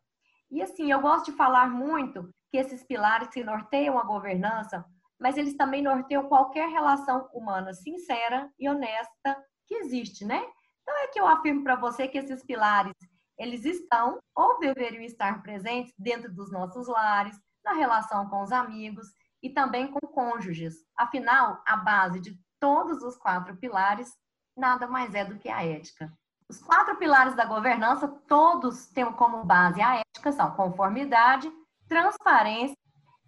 E 0.50 0.60
assim, 0.60 0.90
eu 0.90 1.00
gosto 1.00 1.26
de 1.30 1.36
falar 1.36 1.70
muito 1.70 2.28
que 2.50 2.58
esses 2.58 2.82
pilares 2.82 3.28
que 3.28 3.44
norteiam 3.44 3.98
a 3.98 4.02
governança, 4.02 4.84
mas 5.18 5.36
eles 5.36 5.56
também 5.56 5.82
norteiam 5.82 6.28
qualquer 6.28 6.68
relação 6.68 7.28
humana 7.32 7.72
sincera 7.72 8.50
e 8.58 8.68
honesta 8.68 9.36
que 9.66 9.76
existe, 9.76 10.24
né? 10.24 10.44
Então 10.82 10.98
é 10.98 11.06
que 11.08 11.20
eu 11.20 11.26
afirmo 11.26 11.62
para 11.62 11.76
você 11.76 12.08
que 12.08 12.18
esses 12.18 12.42
pilares, 12.42 12.92
eles 13.40 13.64
estão 13.64 14.18
ou 14.36 14.58
deveriam 14.58 15.02
estar 15.02 15.42
presentes 15.42 15.94
dentro 15.98 16.30
dos 16.30 16.52
nossos 16.52 16.86
lares, 16.86 17.40
na 17.64 17.72
relação 17.72 18.28
com 18.28 18.42
os 18.42 18.52
amigos 18.52 19.08
e 19.42 19.48
também 19.48 19.90
com 19.90 20.00
cônjuges. 20.08 20.74
Afinal, 20.94 21.62
a 21.66 21.78
base 21.78 22.20
de 22.20 22.38
todos 22.60 23.02
os 23.02 23.16
quatro 23.16 23.56
pilares 23.56 24.12
nada 24.54 24.86
mais 24.86 25.14
é 25.14 25.24
do 25.24 25.38
que 25.38 25.48
a 25.48 25.64
ética. 25.64 26.12
Os 26.50 26.60
quatro 26.60 26.96
pilares 26.96 27.34
da 27.34 27.46
governança, 27.46 28.08
todos 28.28 28.88
têm 28.88 29.10
como 29.12 29.44
base 29.44 29.80
a 29.80 29.96
ética, 30.00 30.32
são 30.32 30.54
conformidade, 30.54 31.50
transparência, 31.88 32.76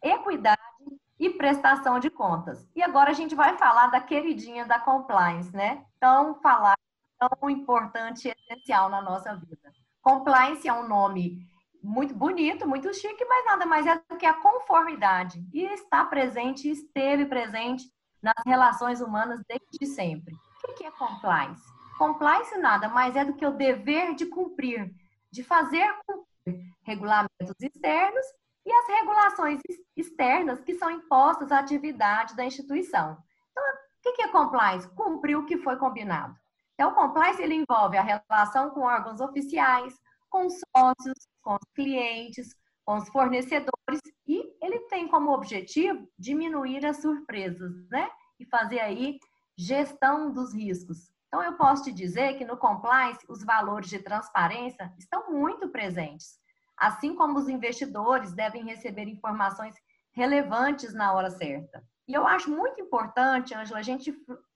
equidade 0.03 0.61
e 1.19 1.31
prestação 1.31 1.99
de 1.99 2.11
contas. 2.11 2.69
E 2.75 2.83
agora 2.83 3.11
a 3.11 3.15
gente 3.15 3.35
vai 3.35 3.57
falar 3.57 3.87
da 3.87 4.01
queridinha 4.01 4.67
da 4.67 4.79
compliance, 4.79 5.55
né? 5.55 5.87
Tão 6.01 6.35
falar, 6.43 6.77
tão 7.19 7.49
importante 7.49 8.29
e 8.29 8.33
essencial 8.33 8.91
na 8.91 9.01
nossa 9.01 9.37
vida. 9.37 9.62
Compliance 10.03 10.67
é 10.67 10.73
um 10.73 10.89
nome 10.89 11.47
muito 11.81 12.13
bonito, 12.13 12.69
muito 12.69 12.93
chique, 12.93 13.25
mas 13.25 13.47
nada 13.47 13.65
mais 13.65 13.87
é 13.87 14.01
do 14.09 14.17
que 14.17 14.27
a 14.27 14.35
conformidade. 14.35 15.45
E 15.53 15.65
está 15.65 16.05
presente, 16.05 16.69
esteve 16.69 17.27
presente 17.27 17.85
nas 18.21 18.35
relações 18.45 19.01
humanas 19.01 19.41
desde 19.49 19.95
sempre. 19.95 20.35
O 20.69 20.75
que 20.75 20.85
é 20.85 20.91
compliance? 20.91 21.63
Compliance 21.97 22.57
nada 22.59 22.89
mais 22.89 23.15
é 23.15 23.25
do 23.25 23.35
que 23.35 23.47
o 23.47 23.53
dever 23.53 24.15
de 24.15 24.27
cumprir, 24.27 24.93
de 25.31 25.45
fazer 25.45 25.89
cumprir 26.07 26.27
regulamentos 26.83 27.55
externos 27.61 28.27
e 28.67 28.73
as 28.73 28.87
regulações 28.89 29.61
externas 29.97 30.61
que 30.61 30.75
são 30.75 30.91
impostas 30.91 31.53
à 31.53 31.61
atividade 31.61 32.35
da 32.35 32.45
instituição. 32.45 33.17
Então, 33.51 33.65
o 34.05 34.17
que 34.17 34.23
é 34.23 34.29
compliance? 34.29 34.89
Cumprir 34.95 35.37
o 35.37 35.47
que 35.47 35.59
foi 35.59 35.77
combinado. 35.77 36.37
Então, 36.83 36.91
o 36.91 36.97
compliance 36.97 37.41
ele 37.41 37.55
envolve 37.55 37.97
a 37.97 38.03
relação 38.03 38.71
com 38.71 38.81
órgãos 38.81 39.21
oficiais, 39.21 39.95
com 40.29 40.49
sócios, 40.51 41.29
com 41.41 41.55
os 41.55 41.71
clientes, 41.77 42.57
com 42.85 42.97
os 42.97 43.09
fornecedores 43.11 44.01
e 44.27 44.53
ele 44.61 44.81
tem 44.89 45.07
como 45.07 45.31
objetivo 45.33 46.09
diminuir 46.19 46.85
as 46.85 47.01
surpresas, 47.01 47.73
né? 47.89 48.11
E 48.37 48.45
fazer 48.47 48.81
aí 48.81 49.21
gestão 49.57 50.33
dos 50.33 50.53
riscos. 50.53 51.09
Então 51.29 51.41
eu 51.45 51.53
posso 51.53 51.85
te 51.85 51.93
dizer 51.93 52.37
que 52.37 52.45
no 52.45 52.57
compliance 52.57 53.25
os 53.29 53.45
valores 53.45 53.89
de 53.89 54.01
transparência 54.01 54.93
estão 54.99 55.31
muito 55.31 55.69
presentes, 55.69 56.41
assim 56.77 57.15
como 57.15 57.39
os 57.39 57.49
investidores 57.49 58.33
devem 58.33 58.65
receber 58.65 59.07
informações 59.07 59.77
relevantes 60.11 60.93
na 60.93 61.13
hora 61.13 61.31
certa. 61.31 61.81
E 62.09 62.13
eu 62.13 62.27
acho 62.27 62.51
muito 62.51 62.81
importante, 62.81 63.55
Angela, 63.55 63.79
a 63.79 63.85
gente 63.85 64.13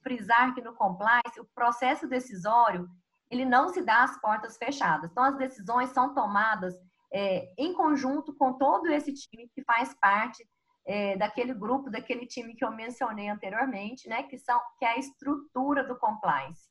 frisar 0.06 0.54
que 0.54 0.62
no 0.62 0.72
compliance 0.72 1.40
o 1.40 1.48
processo 1.52 2.06
decisório 2.06 2.88
ele 3.28 3.44
não 3.44 3.68
se 3.68 3.82
dá 3.82 4.04
às 4.04 4.16
portas 4.20 4.56
fechadas. 4.56 5.10
Então, 5.10 5.24
as 5.24 5.36
decisões 5.36 5.88
são 5.90 6.14
tomadas 6.14 6.74
é, 7.12 7.52
em 7.58 7.72
conjunto 7.74 8.32
com 8.34 8.52
todo 8.52 8.86
esse 8.86 9.12
time 9.12 9.50
que 9.52 9.64
faz 9.64 9.92
parte 9.94 10.48
é, 10.86 11.16
daquele 11.16 11.52
grupo, 11.52 11.90
daquele 11.90 12.24
time 12.24 12.54
que 12.54 12.64
eu 12.64 12.70
mencionei 12.70 13.28
anteriormente, 13.28 14.08
né, 14.08 14.22
que, 14.22 14.38
são, 14.38 14.60
que 14.78 14.84
é 14.84 14.90
a 14.90 14.98
estrutura 14.98 15.82
do 15.82 15.96
compliance. 15.96 16.68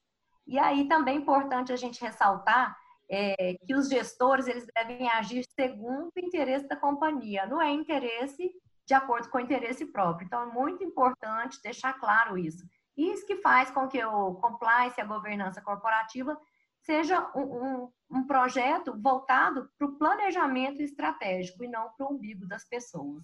E 0.47 0.57
aí 0.57 0.87
também 0.87 1.17
é 1.17 1.19
importante 1.19 1.73
a 1.73 1.75
gente 1.75 2.01
ressaltar 2.01 2.77
é, 3.09 3.55
que 3.65 3.75
os 3.75 3.89
gestores 3.89 4.47
eles 4.47 4.65
devem 4.73 5.09
agir 5.09 5.43
segundo 5.59 6.09
o 6.15 6.19
interesse 6.19 6.67
da 6.69 6.77
companhia, 6.77 7.45
não 7.45 7.61
é 7.61 7.69
interesse 7.69 8.49
de 8.87 8.93
acordo 8.93 9.29
com 9.29 9.39
o 9.39 9.41
interesse 9.41 9.85
próprio. 9.87 10.25
Então, 10.25 10.43
é 10.43 10.53
muito 10.53 10.83
importante 10.83 11.59
deixar 11.61 11.93
claro 11.93 12.37
isso. 12.37 12.63
Isso 12.97 13.25
que 13.25 13.37
faz 13.37 13.69
com 13.71 13.87
que 13.87 14.03
o 14.03 14.35
compliance, 14.35 14.99
a 14.99 15.05
governança 15.05 15.61
corporativa, 15.61 16.39
seja 16.81 17.31
um, 17.35 17.41
um, 17.41 17.91
um 18.11 18.27
projeto 18.27 18.95
voltado 19.01 19.69
para 19.77 19.87
o 19.87 19.97
planejamento 19.97 20.81
estratégico 20.81 21.63
e 21.63 21.67
não 21.67 21.89
para 21.97 22.05
o 22.05 22.13
umbigo 22.13 22.47
das 22.47 22.67
pessoas. 22.67 23.23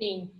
Sim. 0.00 0.32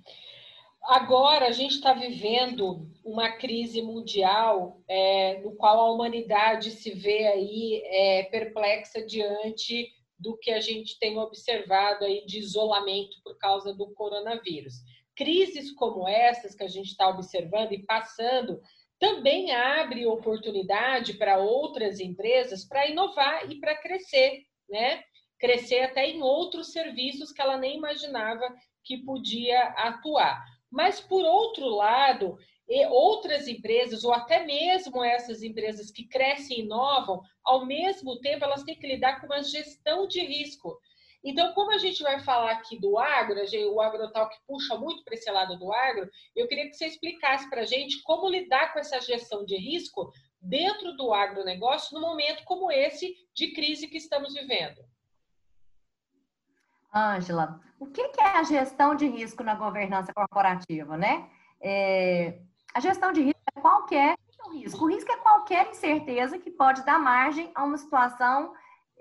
Agora 0.83 1.47
a 1.47 1.53
gente 1.53 1.77
está 1.77 1.93
vivendo 1.93 2.91
uma 3.05 3.31
crise 3.37 3.81
mundial 3.81 4.83
é, 4.89 5.41
no 5.41 5.55
qual 5.55 5.79
a 5.81 5.93
humanidade 5.93 6.73
se 6.73 6.91
vê 6.93 7.29
aí 7.29 7.83
é, 7.85 8.25
perplexa 8.25 9.05
diante 9.07 9.93
do 10.19 10.37
que 10.37 10.51
a 10.51 10.61
gente 10.61 10.99
tem 10.99 11.19
observado 11.19 12.05
aí 12.05 12.25
de 12.27 12.41
isolamento 12.41 13.17
por 13.23 13.39
causa 13.39 13.73
do 13.73 13.93
coronavírus 13.93 14.75
crises 15.23 15.71
como 15.71 16.09
essas 16.09 16.53
que 16.53 16.65
a 16.65 16.69
gente 16.69 16.89
está 16.89 17.09
observando 17.09 17.71
e 17.73 17.85
passando 17.87 18.61
também 18.99 19.53
abre 19.53 20.05
oportunidade 20.05 21.15
para 21.15 21.39
outras 21.39 22.01
empresas 22.01 22.65
para 22.65 22.89
inovar 22.89 23.49
e 23.49 23.61
para 23.61 23.77
crescer, 23.77 24.43
né? 24.69 25.03
Crescer 25.39 25.81
até 25.83 26.09
em 26.09 26.23
outros 26.23 26.73
serviços 26.73 27.31
que 27.31 27.41
ela 27.41 27.57
nem 27.57 27.77
imaginava 27.77 28.53
que 28.85 28.99
podia 28.99 29.63
atuar. 29.77 30.45
Mas, 30.71 31.01
por 31.01 31.25
outro 31.25 31.67
lado, 31.67 32.37
outras 32.91 33.47
empresas, 33.47 34.03
ou 34.03 34.13
até 34.13 34.45
mesmo 34.45 35.05
essas 35.05 35.43
empresas 35.43 35.91
que 35.91 36.09
crescem 36.09 36.59
e 36.59 36.63
inovam, 36.63 37.21
ao 37.45 37.65
mesmo 37.65 38.19
tempo 38.21 38.45
elas 38.45 38.65
têm 38.65 38.79
que 38.79 38.87
lidar 38.87 39.21
com 39.21 39.27
uma 39.27 39.43
gestão 39.43 40.09
de 40.09 40.21
risco. 40.21 40.77
Então, 41.25 41.53
como 41.55 41.73
a 41.73 41.79
gente 41.79 42.03
vai 42.03 42.19
falar 42.21 42.51
aqui 42.51 42.79
do 42.79 42.99
agro, 42.99 43.41
o 43.73 43.81
agrotal 43.81 44.29
que 44.29 44.39
puxa 44.47 44.77
muito 44.77 45.05
para 45.05 45.15
esse 45.15 45.31
lado 45.31 45.57
do 45.57 45.73
agro, 45.73 46.11
eu 46.35 46.49
queria 46.49 46.69
que 46.69 46.75
você 46.75 46.87
explicasse 46.87 47.49
para 47.49 47.63
a 47.63 47.67
gente 47.67 48.03
como 48.03 48.29
lidar 48.29 48.73
com 48.73 48.81
essa 48.81 49.01
gestão 49.01 49.45
de 49.45 49.57
risco 49.57 50.11
dentro 50.41 50.97
do 50.97 51.13
agronegócio 51.15 51.95
num 51.95 52.07
momento 52.07 52.43
como 52.45 52.73
esse 52.73 53.15
de 53.33 53.53
crise 53.53 53.87
que 53.87 53.99
estamos 53.99 54.35
vivendo. 54.35 54.83
Ângela, 56.95 57.61
o 57.79 57.87
que 57.87 58.03
é 58.19 58.39
a 58.39 58.43
gestão 58.43 58.95
de 58.95 59.07
risco 59.07 59.43
na 59.43 59.55
governança 59.55 60.13
corporativa, 60.13 60.97
né? 60.97 61.31
É, 61.61 62.41
a 62.75 62.81
gestão 62.81 63.13
de 63.13 63.23
risco 63.23 63.41
é 63.57 63.61
qualquer 63.61 64.17
risco. 64.53 64.85
O 64.85 64.89
risco 64.89 65.11
é 65.11 65.17
qualquer 65.17 65.71
incerteza 65.71 66.39
que 66.39 66.51
pode 66.51 66.85
dar 66.85 66.99
margem 66.99 67.51
a 67.55 67.65
uma 67.65 67.79
situação 67.79 68.53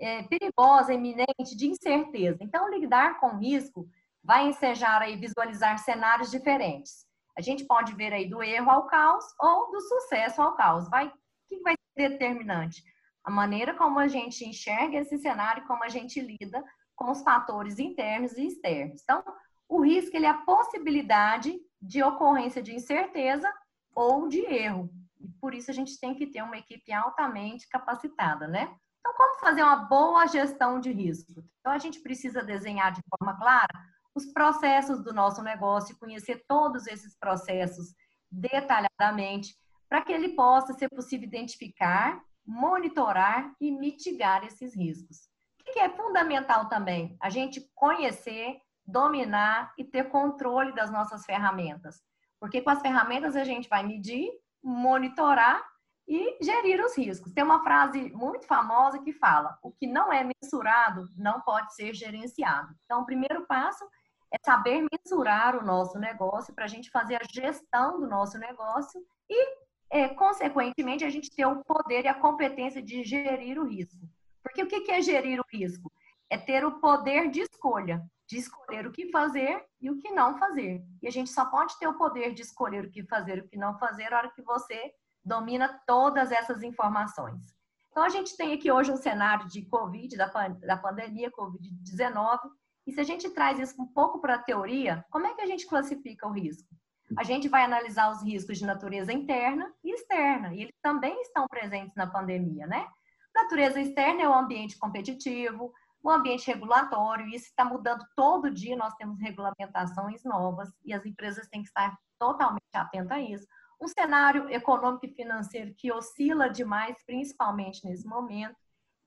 é, 0.02 0.22
perigosa, 0.24 0.92
iminente, 0.92 1.56
de 1.56 1.68
incerteza. 1.68 2.38
Então, 2.40 2.68
lidar 2.68 3.20
com 3.20 3.38
risco 3.38 3.88
vai 4.22 4.48
ensejar 4.48 5.00
aí 5.00 5.16
visualizar 5.16 5.78
cenários 5.78 6.30
diferentes. 6.30 7.06
A 7.36 7.40
gente 7.40 7.64
pode 7.64 7.94
ver 7.94 8.12
aí 8.12 8.28
do 8.28 8.42
erro 8.42 8.70
ao 8.70 8.86
caos 8.86 9.24
ou 9.40 9.70
do 9.70 9.80
sucesso 9.80 10.42
ao 10.42 10.56
caos. 10.56 10.88
Vai, 10.88 11.06
o 11.06 11.12
que 11.48 11.60
vai 11.60 11.74
ser 11.96 12.10
determinante? 12.10 12.82
A 13.24 13.30
maneira 13.30 13.74
como 13.74 13.98
a 14.00 14.08
gente 14.08 14.44
enxerga 14.44 14.98
esse 14.98 15.16
cenário, 15.18 15.66
como 15.66 15.84
a 15.84 15.88
gente 15.88 16.20
lida 16.20 16.62
com 16.96 17.10
os 17.10 17.22
fatores 17.22 17.78
internos 17.78 18.32
e 18.36 18.46
externos. 18.46 19.00
Então, 19.02 19.22
o 19.68 19.80
risco 19.80 20.16
ele 20.16 20.26
é 20.26 20.30
a 20.30 20.42
possibilidade 20.42 21.58
de 21.80 22.02
ocorrência 22.02 22.62
de 22.62 22.74
incerteza 22.74 23.50
ou 23.94 24.28
de 24.28 24.40
erro. 24.44 24.90
E 25.20 25.28
por 25.40 25.54
isso 25.54 25.70
a 25.70 25.74
gente 25.74 25.98
tem 25.98 26.14
que 26.14 26.26
ter 26.26 26.42
uma 26.42 26.58
equipe 26.58 26.92
altamente 26.92 27.68
capacitada, 27.68 28.48
né? 28.48 28.76
Então, 29.02 29.12
como 29.14 29.40
fazer 29.40 29.64
uma 29.64 29.84
boa 29.84 30.26
gestão 30.28 30.78
de 30.78 30.92
risco? 30.92 31.44
Então, 31.58 31.72
a 31.72 31.78
gente 31.78 31.98
precisa 31.98 32.40
desenhar 32.40 32.92
de 32.92 33.02
forma 33.10 33.36
clara 33.36 33.92
os 34.14 34.26
processos 34.26 35.02
do 35.02 35.12
nosso 35.12 35.42
negócio, 35.42 35.98
conhecer 35.98 36.44
todos 36.46 36.86
esses 36.86 37.18
processos 37.18 37.94
detalhadamente, 38.30 39.56
para 39.88 40.02
que 40.02 40.12
ele 40.12 40.30
possa 40.36 40.72
ser 40.74 40.88
possível 40.88 41.26
identificar, 41.26 42.22
monitorar 42.46 43.52
e 43.60 43.72
mitigar 43.72 44.44
esses 44.44 44.74
riscos. 44.76 45.28
O 45.60 45.64
que 45.64 45.80
é 45.80 45.88
fundamental 45.88 46.68
também? 46.68 47.16
A 47.20 47.28
gente 47.28 47.68
conhecer, 47.74 48.60
dominar 48.86 49.72
e 49.76 49.84
ter 49.84 50.10
controle 50.10 50.72
das 50.74 50.92
nossas 50.92 51.24
ferramentas. 51.24 52.00
Porque 52.38 52.60
com 52.60 52.70
as 52.70 52.80
ferramentas 52.80 53.34
a 53.34 53.44
gente 53.44 53.68
vai 53.68 53.84
medir, 53.84 54.30
monitorar 54.62 55.62
e 56.06 56.38
gerir 56.42 56.84
os 56.84 56.96
riscos. 56.96 57.32
Tem 57.32 57.44
uma 57.44 57.62
frase 57.62 58.10
muito 58.12 58.46
famosa 58.46 58.98
que 58.98 59.12
fala: 59.12 59.58
o 59.62 59.70
que 59.70 59.86
não 59.86 60.12
é 60.12 60.24
mensurado 60.24 61.08
não 61.16 61.40
pode 61.40 61.74
ser 61.74 61.94
gerenciado. 61.94 62.74
Então, 62.84 63.02
o 63.02 63.06
primeiro 63.06 63.46
passo 63.46 63.84
é 64.32 64.36
saber 64.44 64.84
mensurar 64.90 65.56
o 65.56 65.64
nosso 65.64 65.98
negócio 65.98 66.54
para 66.54 66.64
a 66.64 66.68
gente 66.68 66.90
fazer 66.90 67.16
a 67.16 67.26
gestão 67.30 68.00
do 68.00 68.06
nosso 68.06 68.38
negócio 68.38 69.00
e, 69.28 69.56
é, 69.90 70.08
consequentemente, 70.08 71.04
a 71.04 71.10
gente 71.10 71.30
ter 71.34 71.46
o 71.46 71.62
poder 71.64 72.04
e 72.04 72.08
a 72.08 72.14
competência 72.14 72.82
de 72.82 73.04
gerir 73.04 73.58
o 73.58 73.66
risco. 73.66 74.08
Porque 74.42 74.62
o 74.62 74.66
que 74.66 74.90
é 74.90 75.00
gerir 75.00 75.38
o 75.38 75.44
risco? 75.52 75.92
É 76.30 76.38
ter 76.38 76.64
o 76.64 76.80
poder 76.80 77.30
de 77.30 77.42
escolha, 77.42 78.02
de 78.26 78.38
escolher 78.38 78.86
o 78.86 78.92
que 78.92 79.10
fazer 79.10 79.62
e 79.80 79.90
o 79.90 79.98
que 79.98 80.10
não 80.10 80.38
fazer. 80.38 80.82
E 81.02 81.06
a 81.06 81.10
gente 81.10 81.30
só 81.30 81.44
pode 81.44 81.78
ter 81.78 81.86
o 81.86 81.98
poder 81.98 82.32
de 82.32 82.40
escolher 82.40 82.86
o 82.86 82.90
que 82.90 83.04
fazer 83.04 83.38
e 83.38 83.40
o 83.42 83.48
que 83.48 83.58
não 83.58 83.78
fazer 83.78 84.10
na 84.10 84.18
hora 84.18 84.30
que 84.30 84.42
você 84.42 84.92
domina 85.24 85.80
todas 85.86 86.32
essas 86.32 86.62
informações. 86.62 87.54
Então, 87.90 88.04
a 88.04 88.08
gente 88.08 88.36
tem 88.36 88.54
aqui 88.54 88.72
hoje 88.72 88.90
um 88.90 88.96
cenário 88.96 89.46
de 89.48 89.62
Covid, 89.66 90.16
da, 90.16 90.26
da 90.26 90.76
pandemia 90.76 91.30
Covid-19, 91.30 92.38
e 92.86 92.92
se 92.92 93.00
a 93.00 93.04
gente 93.04 93.30
traz 93.30 93.58
isso 93.58 93.80
um 93.80 93.86
pouco 93.86 94.20
para 94.20 94.36
a 94.36 94.42
teoria, 94.42 95.04
como 95.10 95.26
é 95.26 95.34
que 95.34 95.42
a 95.42 95.46
gente 95.46 95.66
classifica 95.66 96.26
o 96.26 96.32
risco? 96.32 96.68
A 97.16 97.22
gente 97.22 97.48
vai 97.48 97.62
analisar 97.64 98.10
os 98.10 98.22
riscos 98.22 98.58
de 98.58 98.64
natureza 98.64 99.12
interna 99.12 99.70
e 99.84 99.92
externa, 99.92 100.54
e 100.54 100.62
eles 100.62 100.74
também 100.82 101.20
estão 101.20 101.46
presentes 101.46 101.94
na 101.94 102.06
pandemia, 102.06 102.66
né? 102.66 102.88
Natureza 103.34 103.80
externa 103.80 104.22
é 104.22 104.28
o 104.28 104.34
ambiente 104.34 104.78
competitivo, 104.78 105.72
o 106.02 106.10
ambiente 106.10 106.46
regulatório, 106.46 107.28
isso 107.28 107.46
está 107.46 107.64
mudando 107.64 108.04
todo 108.16 108.50
dia, 108.50 108.76
nós 108.76 108.94
temos 108.94 109.20
regulamentações 109.20 110.24
novas 110.24 110.68
e 110.84 110.92
as 110.92 111.04
empresas 111.06 111.46
têm 111.48 111.62
que 111.62 111.68
estar 111.68 111.96
totalmente 112.18 112.62
atentas 112.74 113.12
a 113.12 113.20
isso. 113.20 113.46
Um 113.82 113.88
cenário 113.88 114.48
econômico 114.48 115.06
e 115.06 115.12
financeiro 115.12 115.74
que 115.76 115.90
oscila 115.90 116.48
demais, 116.48 116.94
principalmente 117.04 117.84
nesse 117.84 118.06
momento. 118.06 118.54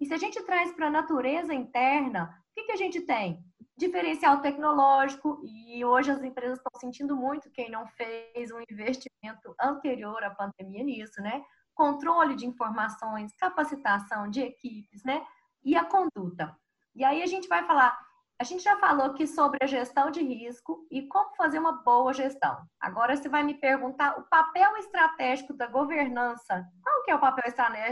E 0.02 0.06
se 0.06 0.14
a 0.14 0.18
gente 0.18 0.44
traz 0.44 0.74
para 0.74 0.88
a 0.88 0.92
natureza 0.92 1.54
interna, 1.54 2.38
o 2.52 2.54
que, 2.54 2.64
que 2.64 2.72
a 2.74 2.76
gente 2.76 3.00
tem? 3.00 3.42
Diferencial 3.78 4.42
tecnológico, 4.42 5.42
e 5.46 5.86
hoje 5.86 6.12
as 6.12 6.22
empresas 6.22 6.58
estão 6.58 6.78
sentindo 6.78 7.16
muito 7.16 7.50
quem 7.52 7.72
não 7.72 7.88
fez 7.88 8.52
um 8.52 8.60
investimento 8.70 9.56
anterior 9.62 10.22
à 10.26 10.30
pandemia 10.30 10.84
nisso, 10.84 11.22
né? 11.22 11.42
Controle 11.74 12.36
de 12.36 12.46
informações, 12.46 13.34
capacitação 13.38 14.30
de 14.30 14.42
equipes, 14.42 15.02
né? 15.06 15.26
E 15.64 15.78
a 15.78 15.86
conduta. 15.86 16.54
E 16.94 17.02
aí 17.06 17.24
a 17.24 17.26
gente 17.26 17.48
vai 17.48 17.66
falar, 17.66 17.98
a 18.40 18.44
gente 18.44 18.64
já 18.64 18.78
falou 18.78 19.08
aqui 19.08 19.26
sobre 19.26 19.60
a 19.62 19.68
gestão 19.68 20.12
de 20.12 20.22
risco 20.22 20.86
e 20.92 21.04
como 21.08 21.36
fazer 21.36 21.60
uma 21.60 21.84
boa 21.84 22.14
gestão. 22.14 22.58
Agora 22.80 23.16
você 23.16 23.30
vai 23.30 23.44
me 23.44 23.54
perguntar 23.54 24.20
o 24.20 24.24
papel 24.24 24.76
estratégico 24.78 25.54
da 25.54 25.68
governança. 25.68 26.66
Qual 26.84 27.04
que 27.04 27.12
é 27.12 27.16
o 27.16 27.20
papel 27.20 27.46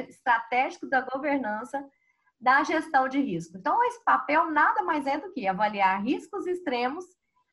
estratégico 0.09 0.87
da 0.87 1.01
governança 1.01 1.83
da 2.43 2.61
gestão 2.61 3.07
de 3.07 3.21
risco. 3.21 3.57
Então, 3.57 3.81
esse 3.85 4.03
papel 4.03 4.51
nada 4.51 4.83
mais 4.83 5.07
é 5.07 5.17
do 5.17 5.31
que 5.31 5.47
avaliar 5.47 6.03
riscos 6.03 6.45
extremos, 6.45 7.05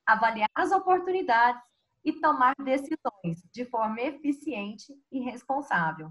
avaliar 0.04 0.48
as 0.52 0.72
oportunidades 0.72 1.62
e 2.04 2.12
tomar 2.14 2.54
decisões 2.58 3.40
de 3.52 3.64
forma 3.66 4.00
eficiente 4.00 4.92
e 5.12 5.20
responsável. 5.20 6.10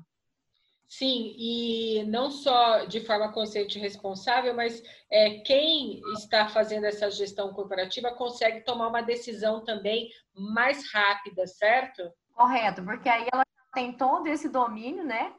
Sim, 0.89 1.35
e 1.37 2.03
não 2.07 2.31
só 2.31 2.85
de 2.85 3.05
forma 3.05 3.31
consciente 3.31 3.77
e 3.77 3.81
responsável, 3.81 4.55
mas 4.55 4.81
é, 5.09 5.39
quem 5.41 6.01
está 6.13 6.49
fazendo 6.49 6.85
essa 6.85 7.11
gestão 7.11 7.53
corporativa 7.53 8.11
consegue 8.11 8.61
tomar 8.61 8.87
uma 8.87 9.01
decisão 9.01 9.63
também 9.63 10.09
mais 10.33 10.91
rápida, 10.91 11.45
certo? 11.45 12.11
Correto, 12.33 12.83
porque 12.83 13.07
aí 13.07 13.27
ela 13.31 13.43
tem 13.71 13.93
todo 13.93 14.25
esse 14.27 14.49
domínio, 14.49 15.03
né? 15.03 15.31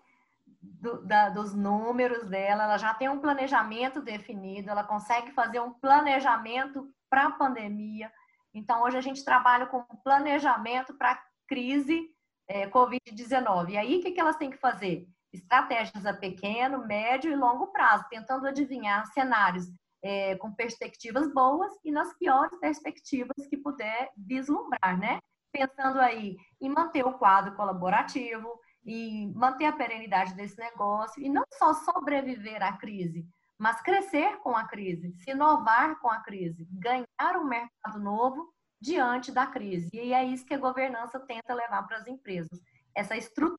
do, 0.62 1.02
da, 1.02 1.30
dos 1.30 1.54
números 1.54 2.28
dela, 2.28 2.64
ela 2.64 2.78
já 2.78 2.92
tem 2.94 3.08
um 3.08 3.18
planejamento 3.18 4.00
definido, 4.00 4.70
ela 4.70 4.84
consegue 4.84 5.32
fazer 5.32 5.60
um 5.60 5.72
planejamento 5.72 6.88
para 7.08 7.26
a 7.26 7.30
pandemia. 7.32 8.12
Então, 8.52 8.82
hoje 8.82 8.96
a 8.96 9.00
gente 9.00 9.24
trabalha 9.24 9.66
com 9.66 9.82
planejamento 10.04 10.94
para 10.94 11.12
a 11.12 11.22
crise 11.48 12.10
é, 12.46 12.68
Covid-19. 12.68 13.70
E 13.70 13.78
aí, 13.78 13.96
o 13.96 14.00
que, 14.00 14.12
que 14.12 14.20
elas 14.20 14.36
têm 14.36 14.50
que 14.50 14.58
fazer? 14.58 15.08
Estratégias 15.32 16.04
a 16.06 16.12
pequeno, 16.12 16.86
médio 16.86 17.30
e 17.30 17.36
longo 17.36 17.68
prazo, 17.68 18.04
tentando 18.10 18.46
adivinhar 18.46 19.06
cenários 19.12 19.66
é, 20.02 20.36
com 20.36 20.52
perspectivas 20.52 21.32
boas 21.32 21.72
e 21.84 21.92
nas 21.92 22.16
piores 22.16 22.58
perspectivas 22.58 23.46
que 23.48 23.56
puder 23.56 24.10
vislumbrar, 24.16 24.98
né? 24.98 25.18
Pensando 25.52 25.98
aí 26.00 26.36
em 26.60 26.68
manter 26.68 27.04
o 27.04 27.18
quadro 27.18 27.54
colaborativo, 27.54 28.60
e 28.84 29.26
manter 29.34 29.66
a 29.66 29.72
perenidade 29.72 30.34
desse 30.34 30.58
negócio 30.58 31.22
e 31.22 31.28
não 31.28 31.44
só 31.54 31.74
sobreviver 31.74 32.62
à 32.62 32.72
crise, 32.72 33.26
mas 33.58 33.80
crescer 33.82 34.38
com 34.38 34.56
a 34.56 34.66
crise, 34.66 35.12
se 35.18 35.30
inovar 35.30 35.98
com 36.00 36.08
a 36.08 36.20
crise, 36.20 36.66
ganhar 36.72 37.36
um 37.36 37.44
mercado 37.44 37.98
novo 37.98 38.52
diante 38.80 39.30
da 39.30 39.46
crise. 39.46 39.90
E 39.92 40.12
é 40.14 40.24
isso 40.24 40.46
que 40.46 40.54
a 40.54 40.58
governança 40.58 41.20
tenta 41.20 41.54
levar 41.54 41.82
para 41.86 41.98
as 41.98 42.06
empresas, 42.06 42.58
essa 42.94 43.16
estrutura 43.16 43.58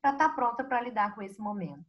para 0.00 0.12
estar 0.12 0.28
tá 0.28 0.34
pronta 0.34 0.64
para 0.64 0.80
lidar 0.80 1.14
com 1.14 1.22
esse 1.22 1.40
momento. 1.40 1.84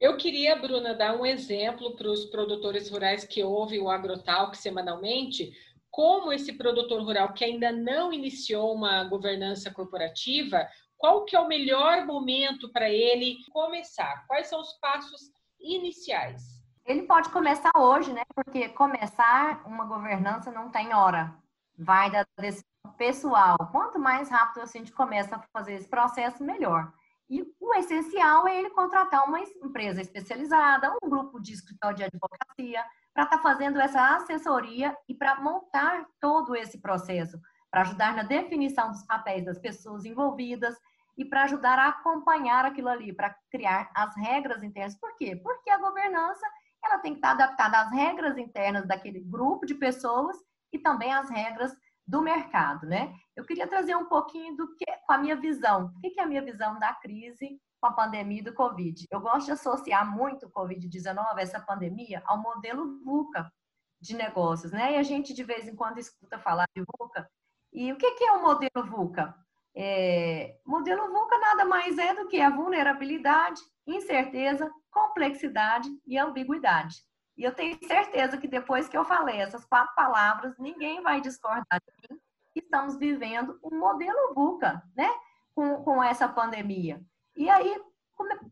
Eu 0.00 0.16
queria, 0.16 0.54
Bruna, 0.54 0.94
dar 0.94 1.16
um 1.16 1.26
exemplo 1.26 1.96
para 1.96 2.08
os 2.08 2.26
produtores 2.26 2.88
rurais 2.88 3.24
que 3.24 3.42
ouvem 3.42 3.80
o 3.80 3.90
AgroTalk 3.90 4.56
semanalmente, 4.56 5.52
como 5.90 6.32
esse 6.32 6.52
produtor 6.52 7.02
rural 7.02 7.32
que 7.32 7.44
ainda 7.44 7.72
não 7.72 8.12
iniciou 8.12 8.72
uma 8.72 9.02
governança 9.04 9.72
corporativa, 9.72 10.68
qual 10.96 11.24
que 11.24 11.34
é 11.34 11.40
o 11.40 11.48
melhor 11.48 12.04
momento 12.06 12.70
para 12.72 12.88
ele 12.88 13.38
começar? 13.50 14.24
Quais 14.26 14.48
são 14.48 14.60
os 14.60 14.72
passos 14.74 15.32
iniciais? 15.58 16.42
Ele 16.84 17.02
pode 17.02 17.28
começar 17.30 17.70
hoje, 17.76 18.12
né? 18.12 18.22
Porque 18.34 18.68
começar 18.70 19.62
uma 19.66 19.84
governança 19.84 20.50
não 20.50 20.70
tem 20.70 20.94
hora. 20.94 21.34
Vai 21.76 22.10
da 22.10 22.24
decisão 22.38 22.64
pessoal. 22.96 23.56
Quanto 23.70 23.98
mais 23.98 24.30
rápido 24.30 24.62
a 24.62 24.66
gente 24.66 24.92
começa 24.92 25.36
a 25.36 25.42
fazer 25.52 25.74
esse 25.74 25.88
processo, 25.88 26.42
melhor. 26.42 26.92
E 27.28 27.42
o 27.60 27.74
essencial 27.74 28.48
é 28.48 28.58
ele 28.58 28.70
contratar 28.70 29.26
uma 29.26 29.40
empresa 29.40 30.00
especializada, 30.00 30.96
um 31.02 31.08
grupo 31.08 31.40
de 31.40 31.52
escritório 31.52 31.96
de 31.96 32.04
advocacia, 32.04 32.84
para 33.12 33.24
estar 33.24 33.36
tá 33.36 33.42
fazendo 33.42 33.80
essa 33.80 34.16
assessoria 34.16 34.96
e 35.08 35.14
para 35.14 35.40
montar 35.40 36.06
todo 36.20 36.56
esse 36.56 36.80
processo 36.80 37.38
para 37.70 37.82
ajudar 37.82 38.14
na 38.14 38.22
definição 38.22 38.90
dos 38.90 39.02
papéis 39.04 39.44
das 39.44 39.58
pessoas 39.58 40.04
envolvidas 40.04 40.74
e 41.16 41.24
para 41.24 41.44
ajudar 41.44 41.78
a 41.78 41.88
acompanhar 41.88 42.64
aquilo 42.64 42.88
ali, 42.88 43.12
para 43.12 43.34
criar 43.50 43.90
as 43.94 44.16
regras 44.16 44.62
internas. 44.62 44.98
Por 44.98 45.16
quê? 45.16 45.36
Porque 45.36 45.68
a 45.70 45.78
governança 45.78 46.46
ela 46.84 46.98
tem 46.98 47.12
que 47.12 47.18
estar 47.18 47.32
adaptada 47.32 47.80
às 47.80 47.90
regras 47.90 48.38
internas 48.38 48.86
daquele 48.86 49.20
grupo 49.20 49.66
de 49.66 49.74
pessoas 49.74 50.36
e 50.72 50.78
também 50.78 51.12
às 51.12 51.28
regras 51.28 51.76
do 52.08 52.22
mercado, 52.22 52.86
né? 52.86 53.14
Eu 53.36 53.44
queria 53.44 53.66
trazer 53.66 53.94
um 53.94 54.06
pouquinho 54.06 54.56
do 54.56 54.74
que, 54.74 54.86
com 55.06 55.12
a 55.12 55.18
minha 55.18 55.36
visão. 55.36 55.92
O 55.94 56.00
que 56.00 56.18
é 56.18 56.22
a 56.22 56.26
minha 56.26 56.42
visão 56.42 56.78
da 56.78 56.94
crise 56.94 57.60
com 57.78 57.86
a 57.86 57.92
pandemia 57.92 58.42
do 58.42 58.54
Covid? 58.54 59.06
Eu 59.10 59.20
gosto 59.20 59.44
de 59.44 59.52
associar 59.52 60.10
muito 60.10 60.46
o 60.46 60.50
Covid-19, 60.50 61.36
essa 61.36 61.60
pandemia, 61.60 62.22
ao 62.24 62.40
modelo 62.40 62.98
VUCA 63.04 63.52
de 64.00 64.16
negócios, 64.16 64.72
né? 64.72 64.94
E 64.94 64.96
a 64.96 65.02
gente 65.02 65.34
de 65.34 65.44
vez 65.44 65.68
em 65.68 65.76
quando 65.76 65.98
escuta 65.98 66.38
falar 66.38 66.64
de 66.74 66.82
VUCA, 66.98 67.28
e 67.74 67.92
o 67.92 67.96
que 67.98 68.24
é 68.24 68.32
o 68.32 68.42
modelo 68.42 68.86
VUCA? 68.86 69.34
É, 69.76 70.58
modelo 70.64 71.12
VUCA 71.12 71.38
nada 71.38 71.66
mais 71.66 71.98
é 71.98 72.14
do 72.14 72.26
que 72.26 72.40
a 72.40 72.48
vulnerabilidade, 72.48 73.60
incerteza, 73.86 74.72
complexidade 74.90 75.88
e 76.06 76.16
ambiguidade. 76.16 76.96
E 77.38 77.44
eu 77.44 77.54
tenho 77.54 77.78
certeza 77.86 78.36
que 78.36 78.48
depois 78.48 78.88
que 78.88 78.98
eu 78.98 79.04
falei 79.04 79.40
essas 79.40 79.64
quatro 79.64 79.94
palavras, 79.94 80.58
ninguém 80.58 81.00
vai 81.00 81.20
discordar 81.20 81.80
de 81.80 82.10
mim. 82.10 82.20
Estamos 82.52 82.96
vivendo 82.96 83.56
um 83.62 83.78
modelo 83.78 84.34
VUCA, 84.34 84.82
né? 84.96 85.08
Com, 85.54 85.84
com 85.84 86.02
essa 86.02 86.28
pandemia. 86.28 87.00
E 87.36 87.48
aí, 87.48 87.80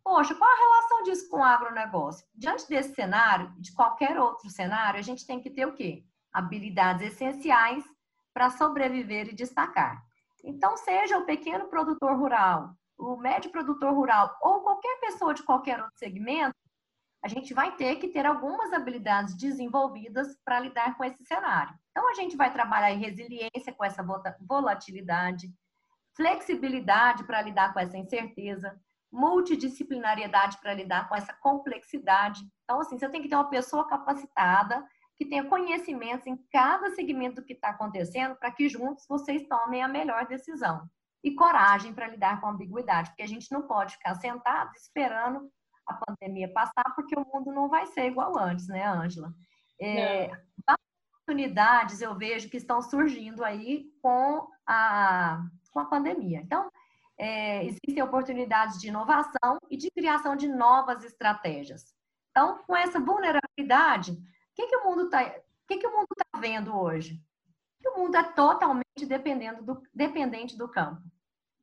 poxa, 0.05 0.37
qual 0.37 0.49
a 0.49 0.57
relação 0.57 1.03
disso 1.03 1.29
com 1.29 1.39
o 1.39 1.45
agronegócio? 1.45 2.25
Diante 2.33 2.69
desse 2.69 2.95
cenário, 2.95 3.53
de 3.59 3.75
qualquer 3.75 4.21
outro 4.21 4.49
cenário, 4.49 5.01
a 5.01 5.03
gente 5.03 5.27
tem 5.27 5.41
que 5.41 5.51
ter 5.51 5.67
o 5.67 5.75
quê? 5.75 6.05
Habilidades 6.33 7.13
essenciais 7.13 7.85
para 8.33 8.51
sobreviver 8.51 9.29
e 9.29 9.35
destacar. 9.35 10.01
Então, 10.45 10.77
seja 10.77 11.19
o 11.19 11.27
pequeno 11.27 11.67
produtor 11.67 12.17
rural, 12.17 12.71
o 12.97 13.17
médio 13.17 13.51
produtor 13.51 13.93
rural 13.93 14.37
ou 14.41 14.61
qualquer 14.61 15.01
pessoa 15.01 15.35
de 15.35 15.43
qualquer 15.43 15.81
outro 15.81 15.99
segmento, 15.99 16.55
a 17.27 17.29
gente 17.29 17.53
vai 17.53 17.75
ter 17.75 17.97
que 17.97 18.07
ter 18.07 18.25
algumas 18.25 18.73
habilidades 18.73 19.37
desenvolvidas 19.37 20.39
para 20.45 20.61
lidar 20.61 20.97
com 20.97 21.03
esse 21.03 21.25
cenário. 21.25 21.75
Então, 21.91 22.09
a 22.09 22.15
gente 22.15 22.37
vai 22.37 22.53
trabalhar 22.53 22.93
em 22.93 23.01
resiliência 23.01 23.73
com 23.77 23.85
essa 23.85 24.01
volatilidade, 24.41 25.53
flexibilidade 26.17 27.25
para 27.25 27.43
lidar 27.43 27.75
com 27.75 27.81
essa 27.81 27.99
incerteza, 27.99 28.81
multidisciplinariedade 29.11 30.59
para 30.59 30.73
lidar 30.73 31.09
com 31.09 31.17
essa 31.17 31.33
complexidade. 31.33 32.43
Então, 32.63 32.81
assim, 32.81 32.97
você 32.97 33.09
tem 33.09 33.21
que 33.21 33.29
ter 33.29 33.35
uma 33.35 33.51
pessoa 33.51 33.89
capacitada 33.89 34.87
que 35.19 35.27
tenha 35.27 35.49
conhecimentos 35.49 36.29
em 36.29 36.37
cada 36.53 36.91
segmento 36.91 37.41
do 37.41 37.45
que 37.45 37.55
está 37.55 37.71
acontecendo 37.71 38.37
para 38.37 38.53
que 38.53 38.69
juntos 38.69 39.05
vocês 39.09 39.43
tomem 39.49 39.83
a 39.83 39.89
melhor 39.89 40.29
decisão. 40.29 40.89
E 41.25 41.35
coragem 41.35 41.93
para 41.93 42.07
lidar 42.07 42.41
com 42.41 42.47
a 42.47 42.51
ambiguidade, 42.51 43.11
porque 43.11 43.25
a 43.25 43.29
gente 43.29 43.51
não 43.51 43.63
pode 43.63 43.95
ficar 43.95 44.15
sentado 44.15 44.71
esperando 44.77 45.51
a 45.87 45.95
pandemia 45.95 46.53
passar, 46.53 46.85
porque 46.95 47.15
o 47.17 47.27
mundo 47.33 47.53
não 47.53 47.69
vai 47.69 47.87
ser 47.87 48.07
igual 48.07 48.39
antes, 48.39 48.69
né, 48.69 48.87
Ângela? 48.87 49.33
É, 49.81 50.31
oportunidades 51.27 52.01
eu 52.01 52.15
vejo 52.15 52.49
que 52.49 52.57
estão 52.57 52.81
surgindo 52.81 53.45
aí 53.45 53.91
com 54.01 54.49
a, 54.65 55.45
com 55.73 55.81
a 55.81 55.85
pandemia. 55.85 56.41
Então, 56.41 56.71
é, 57.19 57.65
existem 57.65 58.03
oportunidades 58.03 58.81
de 58.81 58.89
inovação 58.89 59.59
e 59.69 59.77
de 59.77 59.91
criação 59.91 60.37
de 60.37 60.47
novas 60.47 61.03
estratégias. 61.03 61.95
Então, 62.31 62.59
com 62.67 62.77
essa 62.77 63.01
vulnerabilidade, 63.01 64.13
o 64.13 64.17
que, 64.55 64.67
que 64.69 64.77
o 64.77 64.85
mundo 64.85 65.07
está 65.07 65.35
que 65.69 65.79
que 65.79 65.87
o 65.87 65.97
mundo 65.97 66.07
tá 66.17 66.39
vendo 66.39 66.79
hoje? 66.79 67.21
Que 67.81 67.89
o 67.89 67.99
mundo 67.99 68.17
é 68.17 68.23
totalmente 68.23 69.05
dependendo 69.05 69.65
do, 69.65 69.83
dependente 69.93 70.57
do 70.57 70.69
campo. 70.69 71.03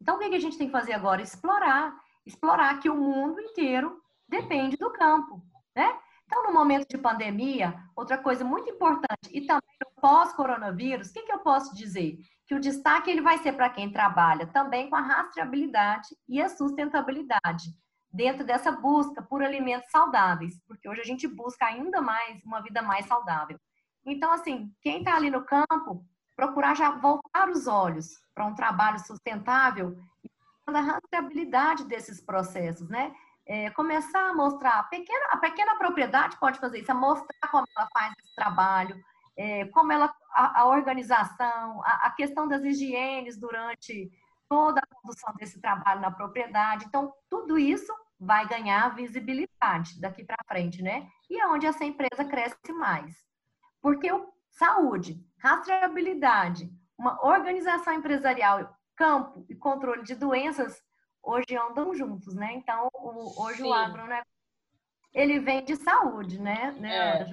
Então, 0.01 0.17
o 0.17 0.19
que, 0.19 0.29
que 0.29 0.35
a 0.35 0.39
gente 0.39 0.57
tem 0.57 0.67
que 0.67 0.73
fazer 0.73 0.91
agora? 0.91 1.21
Explorar, 1.21 1.97
explorar 2.25 2.81
que 2.81 2.89
o 2.89 2.97
mundo 2.97 3.39
inteiro 3.39 4.02
depende 4.33 4.77
do 4.77 4.91
campo, 4.91 5.41
né? 5.75 5.97
Então, 6.25 6.43
no 6.43 6.53
momento 6.53 6.87
de 6.87 6.97
pandemia, 6.97 7.75
outra 7.95 8.17
coisa 8.17 8.43
muito 8.43 8.69
importante, 8.69 9.29
e 9.31 9.45
também 9.45 9.77
no 9.79 10.01
pós-coronavírus, 10.01 11.09
o 11.09 11.13
que, 11.13 11.21
que 11.21 11.31
eu 11.31 11.39
posso 11.39 11.75
dizer? 11.75 12.17
Que 12.47 12.55
o 12.55 12.59
destaque 12.59 13.11
ele 13.11 13.21
vai 13.21 13.37
ser 13.37 13.53
para 13.53 13.69
quem 13.69 13.91
trabalha 13.91 14.47
também 14.47 14.89
com 14.89 14.95
a 14.95 15.01
rastreabilidade 15.01 16.09
e 16.27 16.41
a 16.41 16.49
sustentabilidade, 16.49 17.65
dentro 18.11 18.43
dessa 18.43 18.71
busca 18.71 19.21
por 19.21 19.43
alimentos 19.43 19.91
saudáveis, 19.91 20.59
porque 20.67 20.89
hoje 20.89 21.01
a 21.01 21.05
gente 21.05 21.27
busca 21.27 21.67
ainda 21.67 22.01
mais 22.01 22.43
uma 22.43 22.61
vida 22.61 22.81
mais 22.81 23.05
saudável. 23.05 23.59
Então, 24.05 24.31
assim, 24.31 24.71
quem 24.81 24.99
está 24.99 25.15
ali 25.15 25.29
no 25.29 25.45
campo, 25.45 26.03
procurar 26.35 26.75
já 26.75 26.89
voltar 26.91 27.49
os 27.49 27.67
olhos 27.67 28.07
para 28.33 28.45
um 28.45 28.55
trabalho 28.55 28.99
sustentável 28.99 29.95
e 30.23 30.71
da 30.71 30.79
rastreabilidade 30.79 31.85
desses 31.85 32.19
processos, 32.21 32.89
né? 32.89 33.13
É, 33.45 33.69
começar 33.71 34.29
a 34.29 34.33
mostrar, 34.33 34.79
a 34.79 34.83
pequena, 34.83 35.25
a 35.31 35.37
pequena 35.37 35.75
propriedade 35.75 36.37
pode 36.39 36.59
fazer 36.59 36.79
isso, 36.79 36.91
é 36.91 36.93
mostrar 36.93 37.49
como 37.51 37.65
ela 37.77 37.87
faz 37.93 38.13
esse 38.19 38.35
trabalho, 38.35 38.95
é, 39.37 39.65
como 39.65 39.91
ela, 39.91 40.13
a, 40.31 40.61
a 40.61 40.65
organização, 40.65 41.81
a, 41.83 42.07
a, 42.07 42.11
questão 42.11 42.47
das 42.47 42.63
higienes 42.63 43.37
durante 43.37 44.11
toda 44.47 44.79
a 44.79 44.95
condução 44.95 45.33
desse 45.35 45.59
trabalho 45.59 46.01
na 46.01 46.11
propriedade. 46.11 46.85
Então, 46.85 47.11
tudo 47.29 47.57
isso 47.57 47.91
vai 48.19 48.47
ganhar 48.47 48.95
visibilidade 48.95 49.99
daqui 49.99 50.23
para 50.23 50.37
frente, 50.47 50.81
né? 50.81 51.07
E 51.29 51.39
é 51.39 51.47
onde 51.47 51.65
essa 51.65 51.83
empresa 51.83 52.23
cresce 52.23 52.71
mais. 52.71 53.13
Porque 53.81 54.09
o, 54.11 54.31
saúde, 54.51 55.19
rastreabilidade, 55.39 56.69
uma 56.97 57.25
organização 57.25 57.93
empresarial, 57.93 58.73
campo 58.95 59.45
e 59.49 59.55
controle 59.55 60.03
de 60.03 60.15
doenças 60.15 60.81
hoje 61.23 61.55
andam 61.57 61.95
juntos, 61.95 62.35
né? 62.35 62.53
Então, 62.53 62.89
o, 62.93 63.41
hoje 63.43 63.57
Sim. 63.57 63.69
o 63.69 63.73
agro, 63.73 64.05
né? 64.05 64.21
Ele 65.13 65.39
vem 65.39 65.63
de 65.63 65.75
saúde, 65.75 66.39
né, 66.41 66.75
né 66.79 67.19
é. 67.19 67.25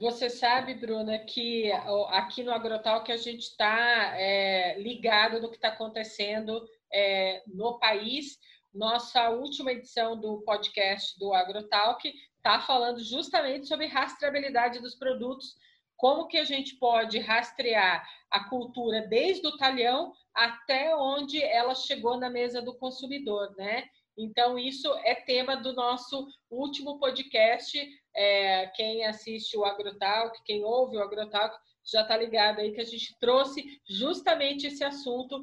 Você 0.00 0.28
sabe, 0.28 0.74
Bruna, 0.74 1.20
que 1.20 1.70
aqui 2.10 2.42
no 2.42 2.50
Agrotal 2.50 3.04
que 3.04 3.12
a 3.12 3.16
gente 3.16 3.42
está 3.42 4.12
é, 4.16 4.76
ligado 4.80 5.40
no 5.40 5.48
que 5.48 5.54
está 5.54 5.68
acontecendo 5.68 6.60
é, 6.92 7.44
no 7.46 7.78
país. 7.78 8.38
Nossa 8.74 9.30
última 9.30 9.70
edição 9.70 10.20
do 10.20 10.42
podcast 10.42 11.16
do 11.16 11.32
Agrotalk 11.32 12.12
está 12.36 12.60
falando 12.60 12.98
justamente 13.04 13.68
sobre 13.68 13.86
rastreabilidade 13.86 14.80
dos 14.80 14.96
produtos 14.96 15.54
como 15.98 16.28
que 16.28 16.38
a 16.38 16.44
gente 16.44 16.76
pode 16.76 17.18
rastrear 17.18 18.08
a 18.30 18.44
cultura 18.48 19.06
desde 19.08 19.46
o 19.46 19.56
talhão 19.56 20.14
até 20.32 20.96
onde 20.96 21.42
ela 21.42 21.74
chegou 21.74 22.16
na 22.16 22.30
mesa 22.30 22.62
do 22.62 22.78
consumidor, 22.78 23.54
né? 23.56 23.84
Então, 24.16 24.56
isso 24.56 24.92
é 25.04 25.14
tema 25.16 25.56
do 25.56 25.72
nosso 25.72 26.26
último 26.48 26.98
podcast. 27.00 27.78
É, 28.14 28.66
quem 28.76 29.04
assiste 29.04 29.56
o 29.56 29.64
Agrotalk, 29.64 30.40
quem 30.44 30.64
ouve 30.64 30.96
o 30.96 31.02
Agrotalk, 31.02 31.56
já 31.84 32.02
está 32.02 32.16
ligado 32.16 32.60
aí 32.60 32.72
que 32.72 32.80
a 32.80 32.84
gente 32.84 33.18
trouxe 33.18 33.80
justamente 33.88 34.68
esse 34.68 34.84
assunto, 34.84 35.42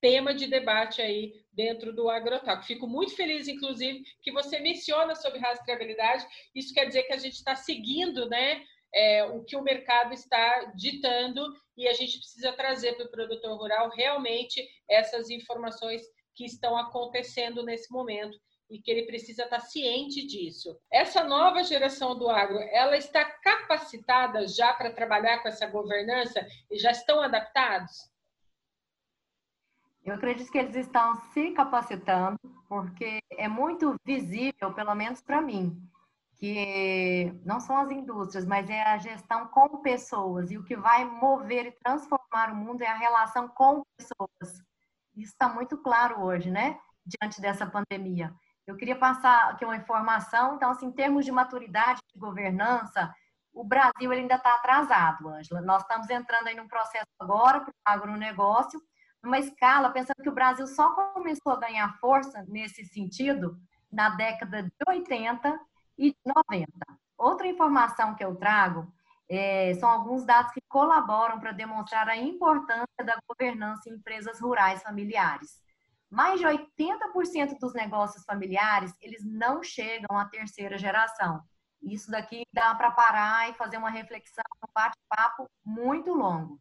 tema 0.00 0.34
de 0.34 0.48
debate 0.48 1.00
aí 1.00 1.32
dentro 1.52 1.92
do 1.92 2.10
Agrotalk. 2.10 2.66
Fico 2.66 2.88
muito 2.88 3.14
feliz, 3.14 3.46
inclusive, 3.46 4.02
que 4.20 4.32
você 4.32 4.58
menciona 4.58 5.14
sobre 5.14 5.38
rastreabilidade. 5.38 6.26
Isso 6.52 6.74
quer 6.74 6.86
dizer 6.86 7.04
que 7.04 7.12
a 7.12 7.18
gente 7.18 7.34
está 7.34 7.54
seguindo, 7.54 8.28
né? 8.28 8.64
É, 8.94 9.24
o 9.24 9.42
que 9.44 9.56
o 9.56 9.62
mercado 9.62 10.12
está 10.12 10.72
ditando 10.74 11.42
e 11.76 11.88
a 11.88 11.92
gente 11.92 12.18
precisa 12.18 12.52
trazer 12.52 12.94
para 12.94 13.06
o 13.06 13.10
produtor 13.10 13.56
rural 13.56 13.90
realmente 13.90 14.62
essas 14.88 15.30
informações 15.30 16.02
que 16.34 16.44
estão 16.44 16.76
acontecendo 16.76 17.62
nesse 17.62 17.90
momento 17.92 18.38
e 18.70 18.80
que 18.80 18.90
ele 18.90 19.06
precisa 19.06 19.44
estar 19.44 19.60
ciente 19.60 20.26
disso. 20.26 20.78
Essa 20.90 21.22
nova 21.22 21.62
geração 21.62 22.18
do 22.18 22.30
agro, 22.30 22.58
ela 22.58 22.96
está 22.96 23.22
capacitada 23.24 24.46
já 24.46 24.72
para 24.72 24.92
trabalhar 24.92 25.42
com 25.42 25.48
essa 25.48 25.66
governança 25.66 26.46
e 26.70 26.78
já 26.78 26.90
estão 26.90 27.20
adaptados? 27.20 28.10
Eu 30.02 30.14
acredito 30.14 30.50
que 30.50 30.58
eles 30.58 30.74
estão 30.74 31.14
se 31.32 31.52
capacitando, 31.52 32.38
porque 32.68 33.20
é 33.30 33.46
muito 33.46 33.94
visível, 34.04 34.72
pelo 34.74 34.94
menos 34.94 35.20
para 35.20 35.40
mim, 35.40 35.80
que 36.42 37.32
não 37.44 37.60
são 37.60 37.76
as 37.76 37.88
indústrias, 37.92 38.44
mas 38.44 38.68
é 38.68 38.82
a 38.82 38.98
gestão 38.98 39.46
com 39.46 39.80
pessoas. 39.80 40.50
E 40.50 40.58
o 40.58 40.64
que 40.64 40.74
vai 40.74 41.04
mover 41.04 41.66
e 41.66 41.70
transformar 41.70 42.50
o 42.50 42.56
mundo 42.56 42.82
é 42.82 42.88
a 42.88 42.96
relação 42.96 43.46
com 43.46 43.84
pessoas. 43.96 44.60
Isso 45.14 45.30
está 45.30 45.48
muito 45.48 45.78
claro 45.78 46.20
hoje, 46.20 46.50
né? 46.50 46.80
Diante 47.06 47.40
dessa 47.40 47.64
pandemia. 47.64 48.34
Eu 48.66 48.76
queria 48.76 48.96
passar 48.96 49.50
aqui 49.50 49.64
uma 49.64 49.76
informação. 49.76 50.56
Então, 50.56 50.72
assim, 50.72 50.86
em 50.86 50.90
termos 50.90 51.24
de 51.24 51.30
maturidade 51.30 52.00
de 52.12 52.18
governança, 52.18 53.14
o 53.54 53.62
Brasil 53.62 54.10
ainda 54.10 54.34
está 54.34 54.56
atrasado, 54.56 55.28
Ângela. 55.28 55.60
Nós 55.60 55.82
estamos 55.82 56.10
entrando 56.10 56.48
aí 56.48 56.56
num 56.56 56.66
processo 56.66 57.06
agora 57.20 57.60
para 57.60 57.70
o 57.70 57.74
agronegócio, 57.84 58.82
numa 59.22 59.38
escala, 59.38 59.92
pensando 59.92 60.20
que 60.20 60.28
o 60.28 60.34
Brasil 60.34 60.66
só 60.66 60.92
começou 61.12 61.52
a 61.52 61.60
ganhar 61.60 61.96
força 62.00 62.44
nesse 62.48 62.84
sentido 62.84 63.56
na 63.92 64.08
década 64.08 64.64
de 64.64 64.72
80 64.88 65.14
e 65.14 65.52
90. 65.52 65.71
Outra 67.16 67.46
informação 67.46 68.14
que 68.14 68.24
eu 68.24 68.34
trago 68.36 68.92
é, 69.28 69.74
são 69.74 69.88
alguns 69.88 70.24
dados 70.24 70.52
que 70.52 70.60
colaboram 70.68 71.40
para 71.40 71.52
demonstrar 71.52 72.08
a 72.08 72.16
importância 72.16 73.04
da 73.04 73.18
governança 73.28 73.88
em 73.88 73.94
empresas 73.94 74.40
rurais 74.40 74.82
familiares. 74.82 75.60
Mais 76.10 76.38
de 76.38 76.46
80% 76.46 77.58
dos 77.58 77.72
negócios 77.72 78.24
familiares, 78.24 78.92
eles 79.00 79.24
não 79.24 79.62
chegam 79.62 80.18
à 80.18 80.26
terceira 80.26 80.76
geração. 80.76 81.42
Isso 81.82 82.10
daqui 82.10 82.44
dá 82.52 82.74
para 82.74 82.90
parar 82.90 83.48
e 83.48 83.54
fazer 83.54 83.78
uma 83.78 83.90
reflexão, 83.90 84.44
um 84.62 84.70
bate-papo 84.74 85.48
muito 85.64 86.12
longo. 86.12 86.60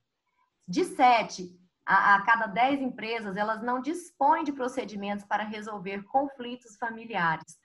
De 0.68 0.86
7 0.86 1.60
a, 1.86 2.16
a 2.16 2.22
cada 2.22 2.48
10 2.48 2.82
empresas, 2.82 3.36
elas 3.36 3.62
não 3.62 3.82
dispõem 3.82 4.44
de 4.44 4.54
procedimentos 4.54 5.26
para 5.26 5.44
resolver 5.44 6.04
conflitos 6.04 6.78
familiares. 6.78 7.60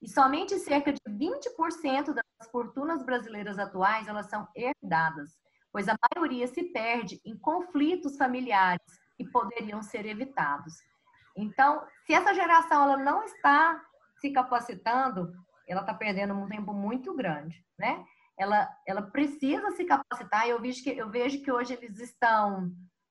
E 0.00 0.08
somente 0.08 0.58
cerca 0.58 0.92
de 0.92 1.00
20% 1.08 2.12
das 2.12 2.50
fortunas 2.50 3.02
brasileiras 3.02 3.58
atuais 3.58 4.06
elas 4.06 4.26
são 4.28 4.46
herdadas, 4.54 5.38
pois 5.72 5.88
a 5.88 5.96
maioria 6.14 6.46
se 6.46 6.64
perde 6.64 7.20
em 7.24 7.36
conflitos 7.36 8.16
familiares 8.16 8.80
que 9.16 9.24
poderiam 9.30 9.82
ser 9.82 10.06
evitados. 10.06 10.74
Então, 11.36 11.86
se 12.04 12.14
essa 12.14 12.34
geração 12.34 12.84
ela 12.84 12.96
não 12.96 13.22
está 13.24 13.82
se 14.18 14.30
capacitando, 14.30 15.32
ela 15.66 15.80
está 15.80 15.92
perdendo 15.92 16.34
um 16.34 16.48
tempo 16.48 16.72
muito 16.72 17.14
grande, 17.14 17.64
né? 17.78 18.04
Ela, 18.38 18.68
ela 18.86 19.02
precisa 19.02 19.70
se 19.72 19.84
capacitar. 19.84 20.46
Eu 20.46 20.60
vejo 20.60 20.82
que 20.82 20.90
eu 20.90 21.10
vejo 21.10 21.42
que 21.42 21.50
hoje 21.50 21.74
eles 21.74 21.98
estão 21.98 22.70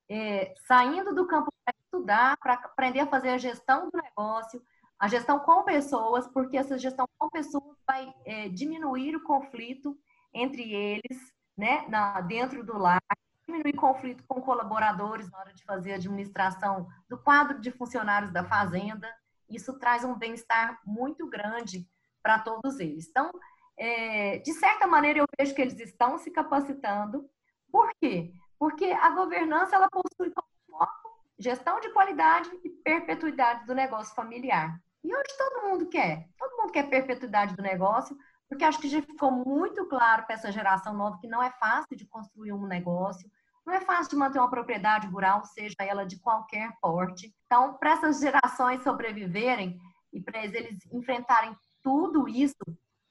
é, 0.09 0.53
saindo 0.67 1.13
do 1.13 1.27
campo 1.27 1.51
para 1.63 1.75
estudar, 1.83 2.37
para 2.37 2.53
aprender 2.53 3.01
a 3.01 3.07
fazer 3.07 3.29
a 3.29 3.37
gestão 3.37 3.89
do 3.89 4.01
negócio, 4.01 4.61
a 4.99 5.07
gestão 5.07 5.39
com 5.39 5.63
pessoas, 5.63 6.27
porque 6.27 6.57
essa 6.57 6.77
gestão 6.77 7.05
com 7.17 7.29
pessoas 7.29 7.77
vai 7.85 8.13
é, 8.25 8.49
diminuir 8.49 9.15
o 9.15 9.23
conflito 9.23 9.97
entre 10.33 10.73
eles, 10.73 11.33
né, 11.57 11.85
na, 11.87 12.21
dentro 12.21 12.63
do 12.63 12.77
lar, 12.77 13.01
diminuir 13.47 13.73
conflito 13.73 14.23
com 14.27 14.41
colaboradores 14.41 15.29
na 15.29 15.39
hora 15.39 15.53
de 15.53 15.63
fazer 15.63 15.93
a 15.93 15.95
administração 15.95 16.87
do 17.09 17.17
quadro 17.17 17.59
de 17.59 17.71
funcionários 17.71 18.31
da 18.31 18.43
fazenda. 18.43 19.07
Isso 19.49 19.77
traz 19.77 20.03
um 20.03 20.15
bem-estar 20.15 20.79
muito 20.85 21.27
grande 21.27 21.87
para 22.23 22.39
todos 22.39 22.79
eles. 22.79 23.07
Então, 23.07 23.31
é, 23.77 24.39
de 24.39 24.53
certa 24.53 24.87
maneira, 24.87 25.19
eu 25.19 25.25
vejo 25.37 25.53
que 25.53 25.61
eles 25.61 25.79
estão 25.79 26.17
se 26.17 26.31
capacitando. 26.31 27.29
Por 27.71 27.91
quê? 28.01 28.33
Porque 28.57 28.85
a 28.85 29.09
governança 29.11 29.75
ela 29.75 29.89
possui 29.89 30.31
como 30.31 30.47
foco 30.69 31.05
gestão 31.37 31.79
de 31.79 31.89
qualidade 31.89 32.49
e 32.63 32.69
perpetuidade 32.69 33.65
do 33.65 33.75
negócio 33.75 34.15
familiar. 34.15 34.81
E 35.05 35.15
hoje 35.15 35.37
todo 35.37 35.69
mundo 35.69 35.87
quer. 35.87 36.27
Todo 36.35 36.57
mundo 36.57 36.71
quer 36.71 36.89
perpetuidade 36.89 37.55
do 37.55 37.61
negócio, 37.61 38.17
porque 38.49 38.63
acho 38.63 38.79
que 38.79 38.89
já 38.89 39.03
ficou 39.03 39.29
muito 39.31 39.85
claro 39.85 40.25
para 40.25 40.33
essa 40.33 40.51
geração 40.51 40.95
nova 40.95 41.19
que 41.19 41.27
não 41.27 41.43
é 41.43 41.51
fácil 41.59 41.95
de 41.95 42.07
construir 42.07 42.51
um 42.53 42.65
negócio, 42.65 43.29
não 43.63 43.75
é 43.75 43.81
fácil 43.81 44.09
de 44.09 44.15
manter 44.15 44.39
uma 44.39 44.49
propriedade 44.49 45.05
rural, 45.05 45.45
seja 45.45 45.75
ela 45.79 46.07
de 46.07 46.19
qualquer 46.19 46.71
porte. 46.81 47.31
Então, 47.45 47.75
para 47.77 47.91
essas 47.91 48.19
gerações 48.19 48.81
sobreviverem 48.81 49.77
e 50.11 50.19
para 50.19 50.43
eles 50.43 50.79
enfrentarem 50.91 51.55
tudo 51.83 52.27
isso, 52.27 52.55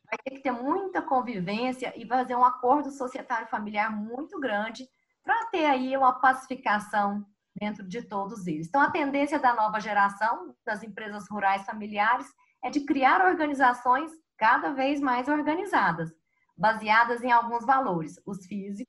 vai 0.04 0.18
ter 0.24 0.32
que 0.32 0.42
ter 0.42 0.50
muita 0.50 1.00
convivência 1.00 1.92
e 1.96 2.04
fazer 2.08 2.34
um 2.34 2.44
acordo 2.44 2.90
societário 2.90 3.46
familiar 3.46 3.94
muito 3.94 4.40
grande 4.40 4.84
para 5.22 5.46
ter 5.46 5.66
aí 5.66 5.96
uma 5.96 6.12
pacificação 6.20 7.24
dentro 7.54 7.86
de 7.86 8.02
todos 8.02 8.46
eles. 8.46 8.66
Então, 8.66 8.80
a 8.80 8.90
tendência 8.90 9.38
da 9.38 9.54
nova 9.54 9.80
geração 9.80 10.54
das 10.64 10.82
empresas 10.82 11.28
rurais 11.30 11.64
familiares 11.64 12.26
é 12.62 12.70
de 12.70 12.80
criar 12.80 13.24
organizações 13.24 14.10
cada 14.36 14.72
vez 14.72 15.00
mais 15.00 15.28
organizadas, 15.28 16.12
baseadas 16.56 17.22
em 17.22 17.30
alguns 17.30 17.64
valores, 17.64 18.20
os 18.26 18.44
físicos, 18.46 18.88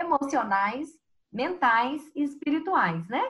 emocionais, 0.00 0.88
mentais 1.32 2.02
e 2.14 2.24
espirituais, 2.24 3.06
né? 3.08 3.22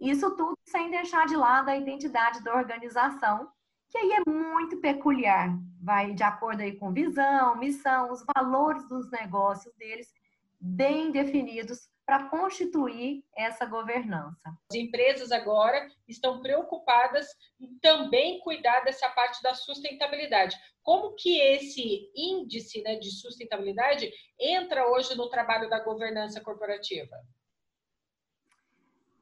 Isso 0.00 0.30
tudo 0.36 0.56
sem 0.68 0.90
deixar 0.90 1.26
de 1.26 1.34
lado 1.34 1.68
a 1.68 1.76
identidade 1.76 2.42
da 2.44 2.54
organização, 2.54 3.50
que 3.90 3.98
aí 3.98 4.12
é 4.12 4.30
muito 4.30 4.76
peculiar, 4.76 5.58
vai 5.82 6.14
de 6.14 6.22
acordo 6.22 6.60
aí 6.60 6.76
com 6.76 6.92
visão, 6.92 7.56
missão, 7.56 8.12
os 8.12 8.24
valores 8.36 8.86
dos 8.88 9.10
negócios 9.10 9.74
deles 9.76 10.12
bem 10.60 11.10
definidos 11.10 11.88
para 12.08 12.24
constituir 12.30 13.22
essa 13.36 13.66
governança. 13.66 14.48
As 14.72 14.74
empresas 14.74 15.30
agora 15.30 15.86
estão 16.08 16.40
preocupadas 16.40 17.26
em 17.60 17.78
também 17.80 18.40
cuidar 18.40 18.80
dessa 18.80 19.10
parte 19.10 19.42
da 19.42 19.52
sustentabilidade. 19.52 20.56
Como 20.82 21.14
que 21.14 21.38
esse 21.38 22.10
índice 22.16 22.80
né, 22.80 22.96
de 22.96 23.10
sustentabilidade 23.10 24.10
entra 24.40 24.88
hoje 24.88 25.14
no 25.18 25.28
trabalho 25.28 25.68
da 25.68 25.84
governança 25.84 26.40
corporativa? 26.40 27.14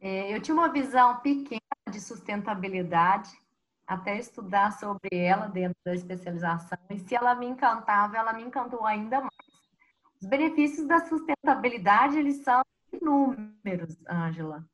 É, 0.01 0.33
eu 0.33 0.40
tinha 0.40 0.55
uma 0.55 0.72
visão 0.72 1.18
pequena 1.18 1.61
de 1.90 2.01
sustentabilidade, 2.01 3.31
até 3.85 4.16
estudar 4.16 4.79
sobre 4.79 5.09
ela 5.12 5.49
dentro 5.49 5.77
da 5.85 5.92
especialização, 5.92 6.79
e 6.88 7.01
se 7.01 7.16
ela 7.16 7.35
me 7.35 7.46
encantava, 7.46 8.16
ela 8.16 8.33
me 8.33 8.44
encantou 8.44 8.87
ainda 8.87 9.20
mais. 9.22 9.57
Os 10.22 10.29
benefícios 10.29 10.87
da 10.87 11.01
sustentabilidade, 11.01 12.16
eles 12.16 12.44
são 12.44 12.62
inúmeros, 12.92 13.96
Ângela, 14.09 14.64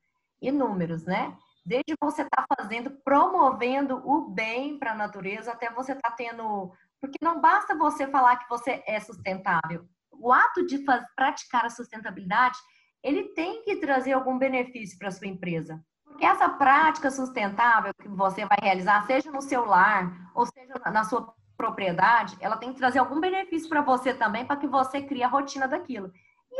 inúmeros, 0.40 1.04
né? 1.04 1.36
Desde 1.64 1.94
você 2.00 2.22
estar 2.22 2.44
tá 2.46 2.56
fazendo, 2.56 2.90
promovendo 3.04 4.02
o 4.04 4.28
bem 4.30 4.78
para 4.78 4.92
a 4.92 4.96
natureza, 4.96 5.52
até 5.52 5.70
você 5.70 5.92
estar 5.92 6.10
tá 6.10 6.16
tendo. 6.16 6.72
Porque 7.00 7.18
não 7.22 7.40
basta 7.40 7.76
você 7.76 8.06
falar 8.08 8.36
que 8.36 8.48
você 8.48 8.82
é 8.86 8.98
sustentável. 9.00 9.86
O 10.10 10.32
ato 10.32 10.66
de 10.66 10.84
praticar 11.16 11.64
a 11.64 11.70
sustentabilidade, 11.70 12.58
ele 13.02 13.34
tem 13.34 13.62
que 13.62 13.76
trazer 13.76 14.12
algum 14.12 14.38
benefício 14.38 14.98
para 14.98 15.08
a 15.08 15.12
sua 15.12 15.26
empresa. 15.26 15.82
Porque 16.04 16.24
essa 16.24 16.48
prática 16.48 17.10
sustentável 17.10 17.92
que 17.94 18.08
você 18.08 18.44
vai 18.44 18.58
realizar, 18.60 19.06
seja 19.06 19.30
no 19.30 19.40
seu 19.40 19.64
lar 19.64 20.30
ou 20.34 20.46
seja 20.46 20.74
na 20.90 21.04
sua 21.04 21.34
propriedade, 21.56 22.36
ela 22.40 22.56
tem 22.56 22.72
que 22.72 22.78
trazer 22.78 22.98
algum 22.98 23.20
benefício 23.20 23.68
para 23.68 23.82
você 23.82 24.12
também, 24.12 24.44
para 24.44 24.56
que 24.56 24.66
você 24.66 25.02
crie 25.02 25.22
a 25.22 25.28
rotina 25.28 25.66
daquilo. 25.66 26.12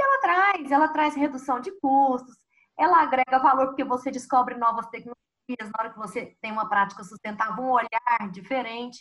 Ela 0.03 0.21
traz, 0.21 0.71
ela 0.71 0.88
traz 0.88 1.15
redução 1.15 1.61
de 1.61 1.71
custos, 1.81 2.37
ela 2.79 3.03
agrega 3.03 3.38
valor 3.38 3.69
porque 3.69 3.85
você 3.85 4.11
descobre 4.11 4.57
novas 4.57 4.87
tecnologias 4.87 5.17
na 5.61 5.73
hora 5.79 5.91
que 5.91 5.99
você 5.99 6.37
tem 6.41 6.51
uma 6.51 6.69
prática 6.69 7.05
sustentável, 7.05 7.65
um 7.65 7.71
olhar 7.71 8.31
diferente. 8.31 8.99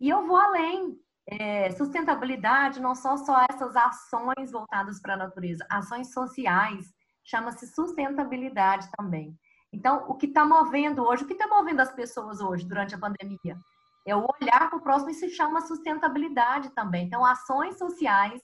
E 0.00 0.08
eu 0.08 0.26
vou 0.26 0.36
além. 0.36 0.96
É, 1.26 1.70
sustentabilidade 1.72 2.80
não 2.80 2.94
são 2.94 3.16
só 3.16 3.46
essas 3.48 3.76
ações 3.76 4.50
voltadas 4.50 5.00
para 5.00 5.14
a 5.14 5.16
natureza, 5.16 5.64
ações 5.70 6.12
sociais, 6.12 6.92
chama-se 7.22 7.68
sustentabilidade 7.68 8.88
também. 8.96 9.38
Então, 9.72 10.06
o 10.08 10.14
que 10.14 10.26
está 10.26 10.44
movendo 10.44 11.04
hoje, 11.04 11.22
o 11.22 11.26
que 11.26 11.34
está 11.34 11.46
movendo 11.46 11.80
as 11.80 11.92
pessoas 11.92 12.40
hoje 12.40 12.66
durante 12.66 12.96
a 12.96 12.98
pandemia? 12.98 13.56
É 14.04 14.16
o 14.16 14.26
olhar 14.40 14.68
para 14.68 14.78
o 14.78 14.82
próximo 14.82 15.10
e 15.10 15.14
se 15.14 15.28
chama 15.30 15.60
sustentabilidade 15.60 16.70
também. 16.70 17.06
Então, 17.06 17.24
ações 17.24 17.78
sociais 17.78 18.42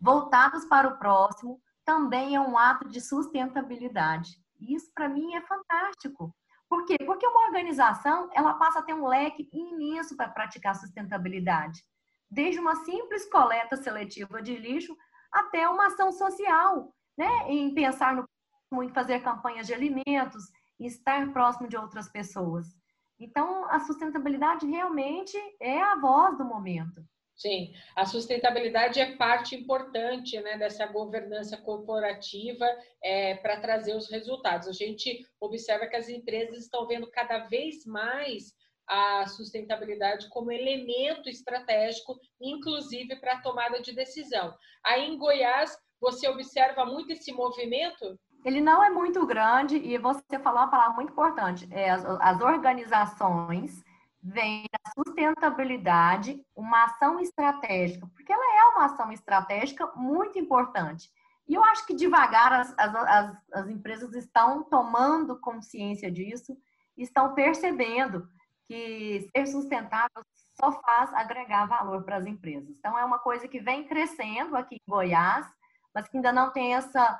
voltadas 0.00 0.64
para 0.66 0.88
o 0.88 0.98
próximo, 0.98 1.60
também 1.84 2.34
é 2.34 2.40
um 2.40 2.56
ato 2.56 2.88
de 2.88 3.00
sustentabilidade. 3.00 4.30
Isso 4.60 4.90
para 4.94 5.08
mim 5.08 5.34
é 5.34 5.40
fantástico. 5.42 6.34
Por 6.68 6.84
quê? 6.84 6.96
Porque 7.06 7.26
uma 7.26 7.46
organização, 7.46 8.28
ela 8.34 8.54
passa 8.54 8.80
a 8.80 8.82
ter 8.82 8.94
um 8.94 9.06
leque 9.06 9.48
imenso 9.52 10.16
para 10.16 10.28
praticar 10.28 10.74
sustentabilidade. 10.74 11.82
Desde 12.30 12.60
uma 12.60 12.76
simples 12.84 13.24
coleta 13.30 13.76
seletiva 13.76 14.42
de 14.42 14.54
lixo 14.56 14.94
até 15.32 15.66
uma 15.68 15.86
ação 15.86 16.12
social, 16.12 16.94
né? 17.16 17.50
Em 17.50 17.74
pensar 17.74 18.14
no 18.14 18.28
em 18.82 18.90
fazer 18.90 19.20
campanhas 19.20 19.66
de 19.66 19.72
alimentos, 19.72 20.44
em 20.78 20.84
estar 20.84 21.32
próximo 21.32 21.68
de 21.68 21.76
outras 21.76 22.06
pessoas. 22.06 22.66
Então, 23.18 23.64
a 23.70 23.80
sustentabilidade 23.80 24.66
realmente 24.66 25.38
é 25.58 25.80
a 25.80 25.96
voz 25.96 26.36
do 26.36 26.44
momento. 26.44 27.02
Sim, 27.38 27.72
a 27.94 28.04
sustentabilidade 28.04 28.98
é 28.98 29.14
parte 29.14 29.54
importante 29.54 30.40
né, 30.40 30.58
dessa 30.58 30.86
governança 30.86 31.56
corporativa 31.56 32.66
é, 33.00 33.36
para 33.36 33.60
trazer 33.60 33.94
os 33.94 34.10
resultados. 34.10 34.66
A 34.66 34.72
gente 34.72 35.24
observa 35.40 35.86
que 35.86 35.94
as 35.94 36.08
empresas 36.08 36.58
estão 36.58 36.84
vendo 36.88 37.08
cada 37.12 37.46
vez 37.46 37.86
mais 37.86 38.52
a 38.88 39.24
sustentabilidade 39.28 40.28
como 40.30 40.50
elemento 40.50 41.28
estratégico, 41.28 42.18
inclusive 42.40 43.14
para 43.20 43.34
a 43.34 43.40
tomada 43.40 43.80
de 43.80 43.94
decisão. 43.94 44.52
Aí 44.84 45.08
em 45.08 45.16
Goiás, 45.16 45.78
você 46.00 46.26
observa 46.28 46.84
muito 46.84 47.12
esse 47.12 47.32
movimento? 47.32 48.18
Ele 48.44 48.60
não 48.60 48.82
é 48.82 48.90
muito 48.90 49.24
grande 49.24 49.76
e 49.76 49.96
você 49.96 50.40
falou 50.42 50.60
uma 50.60 50.70
palavra 50.70 50.94
muito 50.94 51.12
importante. 51.12 51.68
É, 51.70 51.90
as, 51.90 52.04
as 52.04 52.40
organizações 52.40 53.80
vem 54.28 54.64
da 54.70 54.92
sustentabilidade, 54.92 56.44
uma 56.54 56.84
ação 56.84 57.18
estratégica, 57.18 58.06
porque 58.14 58.32
ela 58.32 58.58
é 58.58 58.64
uma 58.74 58.84
ação 58.84 59.10
estratégica 59.10 59.86
muito 59.96 60.38
importante. 60.38 61.10
E 61.48 61.54
eu 61.54 61.64
acho 61.64 61.86
que 61.86 61.94
devagar 61.94 62.52
as, 62.52 62.74
as, 62.78 63.36
as 63.52 63.68
empresas 63.68 64.14
estão 64.14 64.62
tomando 64.64 65.40
consciência 65.40 66.10
disso, 66.10 66.56
estão 66.96 67.34
percebendo 67.34 68.28
que 68.66 69.26
ser 69.34 69.46
sustentável 69.46 70.22
só 70.60 70.72
faz 70.82 71.14
agregar 71.14 71.64
valor 71.66 72.02
para 72.04 72.16
as 72.16 72.26
empresas. 72.26 72.76
Então, 72.78 72.98
é 72.98 73.04
uma 73.04 73.18
coisa 73.18 73.48
que 73.48 73.60
vem 73.60 73.86
crescendo 73.86 74.56
aqui 74.56 74.74
em 74.74 74.90
Goiás, 74.90 75.46
mas 75.94 76.06
que 76.06 76.18
ainda 76.18 76.32
não 76.32 76.52
tem 76.52 76.74
essa 76.74 77.18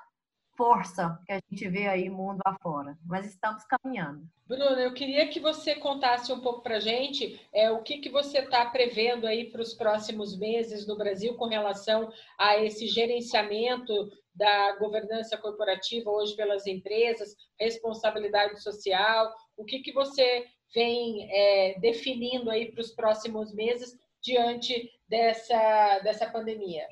força 0.58 1.16
que 1.24 1.32
a 1.32 1.40
gente 1.48 1.68
vê 1.68 1.86
aí 1.86 2.10
mundo 2.10 2.40
afora, 2.44 2.98
mas 3.06 3.24
estamos 3.24 3.62
caminhando. 3.64 4.28
Bruna, 4.44 4.80
eu 4.80 4.92
queria 4.92 5.28
que 5.28 5.38
você 5.38 5.76
contasse 5.76 6.32
um 6.32 6.40
pouco 6.40 6.62
para 6.62 6.78
a 6.78 6.80
gente 6.80 7.40
é, 7.54 7.70
o 7.70 7.80
que, 7.80 7.98
que 7.98 8.10
você 8.10 8.40
está 8.40 8.66
prevendo 8.66 9.24
aí 9.24 9.44
para 9.52 9.62
os 9.62 9.72
próximos 9.72 10.36
meses 10.36 10.84
no 10.84 10.96
Brasil 10.96 11.36
com 11.36 11.46
relação 11.46 12.12
a 12.36 12.58
esse 12.58 12.88
gerenciamento 12.88 14.10
da 14.34 14.76
governança 14.78 15.36
corporativa 15.36 16.10
hoje 16.10 16.34
pelas 16.34 16.66
empresas, 16.66 17.36
responsabilidade 17.58 18.60
social, 18.60 19.32
o 19.56 19.64
que, 19.64 19.78
que 19.78 19.92
você 19.92 20.44
vem 20.74 21.28
é, 21.30 21.78
definindo 21.78 22.50
aí 22.50 22.70
para 22.72 22.80
os 22.80 22.90
próximos 22.90 23.54
meses 23.54 23.96
diante 24.20 24.90
dessa, 25.08 26.00
dessa 26.00 26.26
pandemia? 26.30 26.86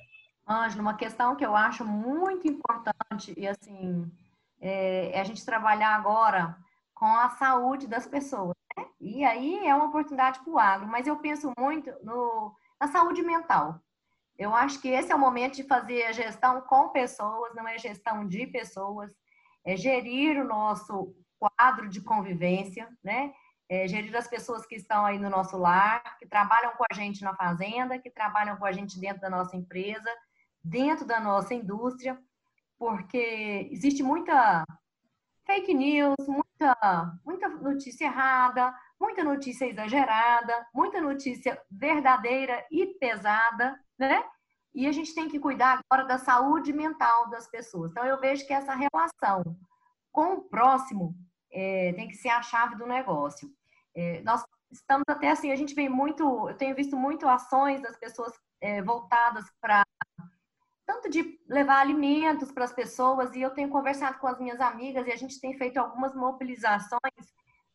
Ângela, 0.46 0.82
uma 0.82 0.96
questão 0.96 1.34
que 1.34 1.44
eu 1.44 1.56
acho 1.56 1.84
muito 1.84 2.46
importante 2.46 3.34
e 3.36 3.48
assim 3.48 4.10
é, 4.60 5.10
é 5.12 5.20
a 5.20 5.24
gente 5.24 5.44
trabalhar 5.44 5.94
agora 5.94 6.56
com 6.94 7.06
a 7.06 7.28
saúde 7.30 7.86
das 7.86 8.06
pessoas. 8.06 8.54
Né? 8.76 8.86
E 9.00 9.24
aí 9.24 9.66
é 9.66 9.74
uma 9.74 9.86
oportunidade 9.86 10.40
para 10.40 10.52
o 10.52 10.58
agro, 10.58 10.86
mas 10.86 11.06
eu 11.06 11.16
penso 11.16 11.52
muito 11.58 11.92
no, 12.02 12.54
na 12.80 12.88
saúde 12.88 13.22
mental. 13.22 13.80
Eu 14.38 14.54
acho 14.54 14.80
que 14.80 14.88
esse 14.88 15.10
é 15.10 15.14
o 15.14 15.18
momento 15.18 15.56
de 15.56 15.64
fazer 15.64 16.04
a 16.04 16.12
gestão 16.12 16.60
com 16.62 16.90
pessoas, 16.90 17.54
não 17.54 17.66
é 17.66 17.78
gestão 17.78 18.26
de 18.26 18.46
pessoas, 18.46 19.10
é 19.64 19.76
gerir 19.76 20.38
o 20.40 20.46
nosso 20.46 21.14
quadro 21.38 21.88
de 21.88 22.00
convivência, 22.00 22.88
né? 23.02 23.32
É 23.68 23.88
gerir 23.88 24.14
as 24.14 24.28
pessoas 24.28 24.64
que 24.64 24.76
estão 24.76 25.04
aí 25.04 25.18
no 25.18 25.28
nosso 25.28 25.56
lar, 25.56 26.18
que 26.18 26.26
trabalham 26.26 26.72
com 26.76 26.84
a 26.88 26.94
gente 26.94 27.24
na 27.24 27.34
fazenda, 27.34 27.98
que 27.98 28.10
trabalham 28.10 28.56
com 28.56 28.64
a 28.64 28.72
gente 28.72 29.00
dentro 29.00 29.20
da 29.20 29.30
nossa 29.30 29.56
empresa, 29.56 30.08
dentro 30.66 31.06
da 31.06 31.20
nossa 31.20 31.54
indústria. 31.54 32.18
porque 32.78 33.68
existe 33.72 34.02
muita 34.02 34.62
fake 35.46 35.72
news, 35.72 36.16
muita, 36.28 37.18
muita 37.24 37.48
notícia 37.48 38.04
errada, 38.04 38.74
muita 39.00 39.24
notícia 39.24 39.64
exagerada, 39.64 40.66
muita 40.74 41.00
notícia 41.00 41.58
verdadeira 41.70 42.66
e 42.70 42.86
pesada, 42.98 43.80
né? 43.98 44.22
E 44.74 44.86
a 44.86 44.92
gente 44.92 45.14
tem 45.14 45.26
que 45.26 45.38
cuidar 45.40 45.80
agora 45.88 46.06
da 46.06 46.18
saúde 46.18 46.70
mental 46.70 47.30
das 47.30 47.48
pessoas. 47.48 47.90
Então, 47.90 48.04
eu 48.04 48.20
vejo 48.20 48.46
que 48.46 48.52
essa 48.52 48.74
relação 48.74 49.42
com 50.12 50.34
o 50.34 50.42
próximo 50.42 51.14
é, 51.50 51.94
tem 51.94 52.08
que 52.08 52.16
ser 52.16 52.28
a 52.28 52.42
chave 52.42 52.76
do 52.76 52.86
negócio. 52.86 53.48
É, 53.94 54.20
nós 54.22 54.44
estamos 54.70 55.04
até 55.08 55.30
assim, 55.30 55.50
a 55.50 55.56
gente 55.56 55.74
vê 55.74 55.88
muito, 55.88 56.50
eu 56.50 56.56
tenho 56.58 56.76
visto 56.76 56.94
muito 56.94 57.26
ações 57.26 57.80
das 57.80 57.96
pessoas 57.96 58.34
é, 58.60 58.82
voltadas 58.82 59.46
para 59.62 59.82
tanto 61.06 61.10
de 61.10 61.38
levar 61.48 61.80
alimentos 61.80 62.52
para 62.52 62.64
as 62.64 62.72
pessoas, 62.72 63.34
e 63.34 63.40
eu 63.40 63.50
tenho 63.50 63.68
conversado 63.68 64.18
com 64.18 64.26
as 64.26 64.38
minhas 64.38 64.60
amigas 64.60 65.06
e 65.06 65.12
a 65.12 65.16
gente 65.16 65.40
tem 65.40 65.56
feito 65.56 65.78
algumas 65.78 66.14
mobilizações 66.14 67.00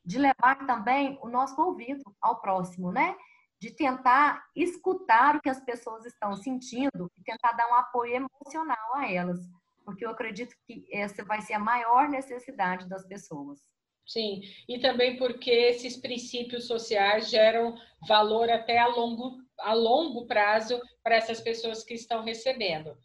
de 0.03 0.17
levar 0.17 0.65
também 0.65 1.17
o 1.21 1.29
nosso 1.29 1.59
ouvido 1.61 2.03
ao 2.21 2.41
próximo, 2.41 2.91
né? 2.91 3.15
De 3.59 3.71
tentar 3.71 4.43
escutar 4.55 5.35
o 5.35 5.41
que 5.41 5.49
as 5.49 5.63
pessoas 5.63 6.05
estão 6.05 6.35
sentindo 6.35 7.11
e 7.17 7.23
tentar 7.23 7.53
dar 7.53 7.69
um 7.69 7.75
apoio 7.75 8.15
emocional 8.15 8.95
a 8.95 9.11
elas, 9.11 9.39
porque 9.85 10.05
eu 10.05 10.09
acredito 10.09 10.55
que 10.67 10.85
essa 10.91 11.23
vai 11.23 11.41
ser 11.41 11.53
a 11.53 11.59
maior 11.59 12.09
necessidade 12.09 12.87
das 12.89 13.05
pessoas. 13.05 13.59
Sim, 14.05 14.41
e 14.67 14.79
também 14.79 15.15
porque 15.17 15.51
esses 15.51 15.95
princípios 15.95 16.65
sociais 16.65 17.29
geram 17.29 17.77
valor 18.07 18.49
até 18.49 18.79
a 18.79 18.87
longo, 18.87 19.37
a 19.59 19.73
longo 19.73 20.25
prazo 20.25 20.81
para 21.03 21.15
essas 21.15 21.39
pessoas 21.39 21.83
que 21.83 21.93
estão 21.93 22.23
recebendo. 22.23 22.97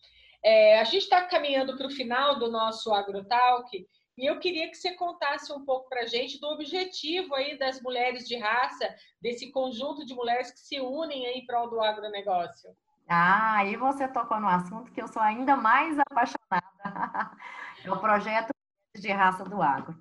É, 0.44 0.78
a 0.78 0.84
gente 0.84 1.02
está 1.02 1.22
caminhando 1.22 1.76
para 1.76 1.86
o 1.86 1.90
final 1.90 2.38
do 2.38 2.50
nosso 2.50 2.92
AgroTalk 2.92 3.86
e 4.18 4.26
eu 4.26 4.38
queria 4.38 4.68
que 4.68 4.76
você 4.76 4.94
contasse 4.94 5.52
um 5.52 5.64
pouco 5.64 5.88
para 5.88 6.02
a 6.02 6.06
gente 6.06 6.40
do 6.40 6.46
objetivo 6.48 7.34
aí 7.34 7.58
das 7.58 7.80
mulheres 7.82 8.26
de 8.26 8.36
raça, 8.36 8.88
desse 9.20 9.50
conjunto 9.50 10.06
de 10.06 10.14
mulheres 10.14 10.50
que 10.50 10.60
se 10.60 10.80
unem 10.80 11.26
aí 11.26 11.38
em 11.38 11.46
prol 11.46 11.68
do 11.68 11.80
agronegócio. 11.80 12.70
Ah, 13.08 13.58
aí 13.58 13.76
você 13.76 14.08
tocou 14.08 14.40
no 14.40 14.48
assunto 14.48 14.90
que 14.90 15.00
eu 15.00 15.06
sou 15.06 15.22
ainda 15.22 15.54
mais 15.54 15.96
apaixonada. 15.98 16.66
é 17.84 17.90
o 17.90 18.00
projeto 18.00 18.50
de 18.94 19.12
raça 19.12 19.44
do 19.44 19.60
agro. 19.60 19.94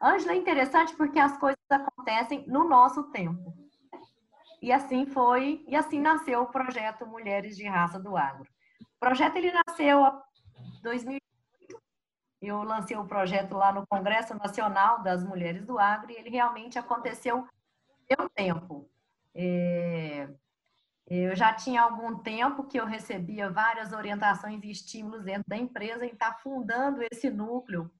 Ângela, 0.00 0.32
é 0.32 0.36
interessante 0.36 0.94
porque 0.94 1.18
as 1.18 1.36
coisas 1.38 1.58
acontecem 1.70 2.44
no 2.46 2.68
nosso 2.68 3.04
tempo. 3.04 3.54
E 4.60 4.72
assim 4.72 5.06
foi, 5.06 5.64
e 5.66 5.74
assim 5.74 6.00
nasceu 6.00 6.42
o 6.42 6.46
projeto 6.46 7.06
Mulheres 7.06 7.56
de 7.56 7.66
Raça 7.66 7.98
do 7.98 8.16
Agro. 8.16 8.48
Projeto 9.04 9.36
ele 9.36 9.52
nasceu 9.52 10.02
em 10.56 10.80
2008. 10.80 11.22
Eu 12.40 12.62
lancei 12.62 12.96
o 12.96 13.04
projeto 13.04 13.54
lá 13.54 13.70
no 13.70 13.86
Congresso 13.86 14.34
Nacional 14.34 15.02
das 15.02 15.22
Mulheres 15.22 15.66
do 15.66 15.78
Agro 15.78 16.10
e 16.10 16.14
ele 16.14 16.30
realmente 16.30 16.78
aconteceu 16.78 17.46
meu 18.08 18.30
tempo. 18.30 18.88
É, 19.34 20.26
eu 21.06 21.36
já 21.36 21.52
tinha 21.52 21.82
algum 21.82 22.16
tempo 22.16 22.64
que 22.64 22.80
eu 22.80 22.86
recebia 22.86 23.50
várias 23.50 23.92
orientações 23.92 24.64
e 24.64 24.70
estímulos 24.70 25.22
dentro 25.22 25.44
da 25.48 25.58
empresa 25.58 26.06
em 26.06 26.12
estar 26.12 26.38
fundando 26.38 27.02
esse 27.12 27.28
núcleo 27.28 27.90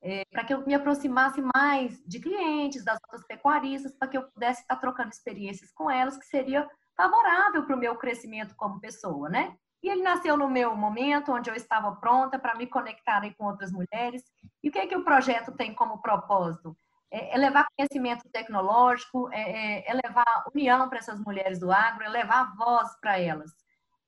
é, 0.00 0.24
para 0.30 0.44
que 0.44 0.54
eu 0.54 0.64
me 0.64 0.74
aproximasse 0.74 1.42
mais 1.56 2.00
de 2.06 2.20
clientes, 2.20 2.84
das 2.84 3.00
outras 3.08 3.26
pecuaristas, 3.26 3.90
para 3.90 4.06
que 4.06 4.16
eu 4.16 4.30
pudesse 4.30 4.60
estar 4.60 4.76
trocando 4.76 5.10
experiências 5.10 5.72
com 5.72 5.90
elas, 5.90 6.16
que 6.16 6.26
seria 6.26 6.70
favorável 6.96 7.66
para 7.66 7.74
o 7.74 7.80
meu 7.80 7.96
crescimento 7.96 8.54
como 8.54 8.80
pessoa, 8.80 9.28
né? 9.28 9.56
E 9.82 9.88
ele 9.88 10.02
nasceu 10.02 10.36
no 10.36 10.48
meu 10.48 10.76
momento, 10.76 11.32
onde 11.32 11.50
eu 11.50 11.54
estava 11.54 11.96
pronta 11.96 12.38
para 12.38 12.54
me 12.54 12.66
conectar 12.66 13.22
com 13.34 13.46
outras 13.46 13.72
mulheres. 13.72 14.22
E 14.62 14.68
o 14.68 14.72
que 14.72 14.78
é 14.78 14.86
que 14.86 14.96
o 14.96 15.04
projeto 15.04 15.52
tem 15.52 15.74
como 15.74 16.00
propósito? 16.00 16.76
É, 17.10 17.34
é 17.34 17.36
levar 17.36 17.66
conhecimento 17.76 18.28
tecnológico, 18.30 19.28
é, 19.32 19.40
é, 19.40 19.90
é 19.90 19.94
levar 19.94 20.44
união 20.54 20.88
para 20.88 20.98
essas 20.98 21.18
mulheres 21.20 21.58
do 21.58 21.72
agro, 21.72 22.04
é 22.04 22.08
levar 22.08 22.54
voz 22.56 22.88
para 23.00 23.18
elas. 23.18 23.50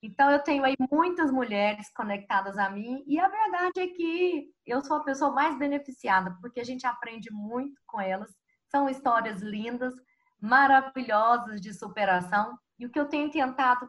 Então, 0.00 0.30
eu 0.30 0.38
tenho 0.38 0.62
aí 0.64 0.76
muitas 0.92 1.30
mulheres 1.30 1.90
conectadas 1.92 2.56
a 2.58 2.68
mim, 2.70 3.02
e 3.06 3.18
a 3.18 3.26
verdade 3.26 3.80
é 3.80 3.86
que 3.88 4.50
eu 4.66 4.82
sou 4.82 4.98
a 4.98 5.02
pessoa 5.04 5.32
mais 5.32 5.58
beneficiada, 5.58 6.36
porque 6.40 6.60
a 6.60 6.64
gente 6.64 6.86
aprende 6.86 7.32
muito 7.32 7.80
com 7.86 8.00
elas. 8.00 8.30
São 8.70 8.88
histórias 8.88 9.40
lindas, 9.40 9.94
maravilhosas 10.40 11.60
de 11.60 11.72
superação. 11.72 12.58
E 12.78 12.84
o 12.84 12.90
que 12.90 13.00
eu 13.00 13.08
tenho 13.08 13.30
tentado 13.30 13.88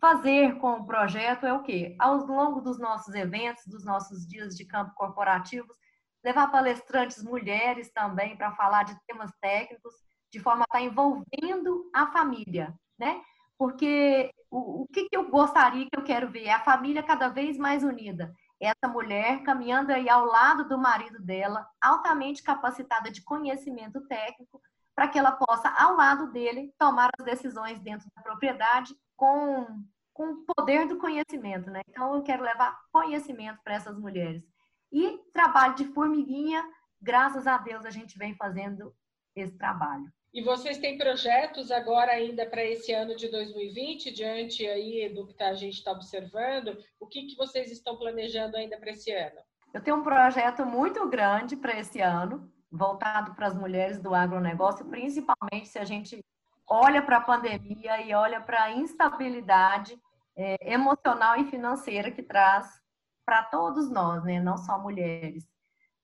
fazer 0.00 0.58
com 0.58 0.72
o 0.72 0.86
projeto 0.86 1.44
é 1.46 1.52
o 1.52 1.62
quê? 1.62 1.96
Ao 1.98 2.16
longo 2.16 2.60
dos 2.60 2.78
nossos 2.78 3.14
eventos, 3.14 3.66
dos 3.66 3.84
nossos 3.84 4.26
dias 4.26 4.56
de 4.56 4.64
campo 4.64 4.94
corporativos, 4.94 5.76
levar 6.24 6.50
palestrantes 6.50 7.22
mulheres 7.22 7.90
também 7.92 8.36
para 8.36 8.52
falar 8.52 8.84
de 8.84 8.96
temas 9.06 9.30
técnicos, 9.40 9.94
de 10.30 10.40
forma 10.40 10.62
a 10.62 10.78
estar 10.78 10.80
envolvendo 10.80 11.90
a 11.94 12.06
família, 12.12 12.74
né? 12.98 13.20
Porque 13.56 14.30
o, 14.50 14.82
o 14.82 14.86
que, 14.88 15.08
que 15.08 15.16
eu 15.16 15.28
gostaria, 15.30 15.88
que 15.90 15.98
eu 15.98 16.04
quero 16.04 16.30
ver, 16.30 16.44
é 16.44 16.52
a 16.52 16.60
família 16.64 17.02
cada 17.02 17.28
vez 17.28 17.56
mais 17.56 17.82
unida. 17.82 18.32
Essa 18.60 18.88
mulher 18.88 19.42
caminhando 19.42 19.92
aí 19.92 20.08
ao 20.08 20.24
lado 20.24 20.68
do 20.68 20.78
marido 20.78 21.20
dela, 21.20 21.66
altamente 21.80 22.42
capacitada 22.42 23.10
de 23.10 23.22
conhecimento 23.22 24.00
técnico, 24.06 24.60
para 24.94 25.08
que 25.08 25.18
ela 25.18 25.32
possa, 25.32 25.68
ao 25.70 25.96
lado 25.96 26.30
dele, 26.32 26.72
tomar 26.78 27.08
as 27.18 27.24
decisões 27.24 27.80
dentro 27.80 28.08
da 28.14 28.22
propriedade 28.22 28.94
com, 29.18 29.66
com 30.14 30.30
o 30.30 30.44
poder 30.54 30.86
do 30.86 30.96
conhecimento, 30.96 31.70
né? 31.70 31.80
Então, 31.90 32.14
eu 32.14 32.22
quero 32.22 32.42
levar 32.42 32.78
conhecimento 32.90 33.58
para 33.62 33.74
essas 33.74 33.98
mulheres. 33.98 34.42
E 34.90 35.18
trabalho 35.34 35.74
de 35.74 35.84
formiguinha, 35.86 36.64
graças 37.02 37.46
a 37.46 37.58
Deus, 37.58 37.84
a 37.84 37.90
gente 37.90 38.16
vem 38.16 38.34
fazendo 38.36 38.94
esse 39.34 39.58
trabalho. 39.58 40.10
E 40.32 40.40
vocês 40.42 40.78
têm 40.78 40.96
projetos 40.96 41.70
agora 41.70 42.12
ainda 42.12 42.46
para 42.46 42.64
esse 42.64 42.92
ano 42.92 43.16
de 43.16 43.28
2020, 43.28 44.12
diante 44.12 44.66
aí 44.66 45.12
do 45.12 45.26
que 45.26 45.42
a 45.42 45.54
gente 45.54 45.74
está 45.74 45.90
observando? 45.90 46.78
O 47.00 47.06
que, 47.06 47.26
que 47.26 47.36
vocês 47.36 47.72
estão 47.72 47.96
planejando 47.96 48.56
ainda 48.56 48.78
para 48.78 48.90
esse 48.90 49.10
ano? 49.10 49.40
Eu 49.74 49.82
tenho 49.82 49.96
um 49.96 50.02
projeto 50.02 50.64
muito 50.64 51.06
grande 51.08 51.56
para 51.56 51.78
esse 51.78 52.00
ano, 52.00 52.50
voltado 52.70 53.34
para 53.34 53.48
as 53.48 53.54
mulheres 53.54 54.00
do 54.00 54.14
agronegócio, 54.14 54.86
principalmente 54.86 55.68
se 55.68 55.78
a 55.78 55.84
gente 55.84 56.22
olha 56.68 57.02
para 57.02 57.18
a 57.18 57.22
pandemia 57.22 58.00
e 58.02 58.12
olha 58.14 58.40
para 58.40 58.64
a 58.64 58.72
instabilidade 58.72 60.00
é, 60.36 60.72
emocional 60.72 61.36
e 61.36 61.50
financeira 61.50 62.10
que 62.10 62.22
traz 62.22 62.80
para 63.24 63.42
todos 63.44 63.90
nós, 63.90 64.22
né? 64.24 64.40
não 64.40 64.56
só 64.56 64.78
mulheres. 64.78 65.46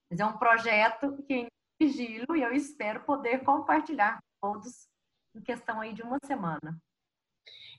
Mas 0.09 0.19
é 0.19 0.25
um 0.25 0.37
projeto 0.37 1.23
que 1.27 1.47
sigilo 1.81 2.35
e 2.35 2.41
eu 2.41 2.53
espero 2.53 3.01
poder 3.01 3.43
compartilhar 3.43 4.19
com 4.41 4.53
todos 4.53 4.87
em 5.35 5.41
questão 5.41 5.81
aí 5.81 5.93
de 5.93 6.01
uma 6.01 6.17
semana. 6.25 6.79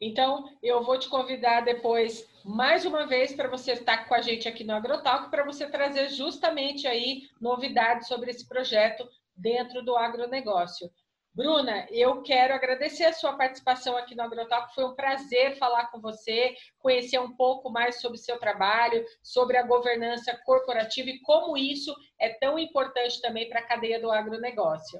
Então, 0.00 0.44
eu 0.62 0.84
vou 0.84 0.98
te 0.98 1.08
convidar 1.08 1.62
depois, 1.62 2.28
mais 2.44 2.84
uma 2.84 3.06
vez, 3.06 3.32
para 3.32 3.48
você 3.48 3.72
estar 3.72 4.06
com 4.06 4.14
a 4.14 4.20
gente 4.20 4.46
aqui 4.46 4.62
no 4.62 4.74
Agrotalk, 4.74 5.30
para 5.30 5.44
você 5.44 5.68
trazer 5.68 6.10
justamente 6.10 6.86
aí 6.86 7.22
novidades 7.40 8.06
sobre 8.06 8.30
esse 8.30 8.46
projeto 8.46 9.08
dentro 9.34 9.82
do 9.82 9.96
agronegócio. 9.96 10.90
Bruna, 11.36 11.86
eu 11.90 12.22
quero 12.22 12.54
agradecer 12.54 13.04
a 13.04 13.12
sua 13.12 13.34
participação 13.36 13.94
aqui 13.94 14.14
no 14.14 14.22
Agrotalk. 14.22 14.74
Foi 14.74 14.86
um 14.86 14.94
prazer 14.94 15.58
falar 15.58 15.88
com 15.88 16.00
você, 16.00 16.56
conhecer 16.78 17.20
um 17.20 17.36
pouco 17.36 17.68
mais 17.70 18.00
sobre 18.00 18.16
o 18.16 18.20
seu 18.20 18.40
trabalho, 18.40 19.04
sobre 19.22 19.58
a 19.58 19.62
governança 19.62 20.34
corporativa 20.46 21.10
e 21.10 21.20
como 21.20 21.54
isso 21.54 21.94
é 22.18 22.30
tão 22.30 22.58
importante 22.58 23.20
também 23.20 23.50
para 23.50 23.60
a 23.60 23.66
cadeia 23.66 24.00
do 24.00 24.10
agronegócio. 24.10 24.98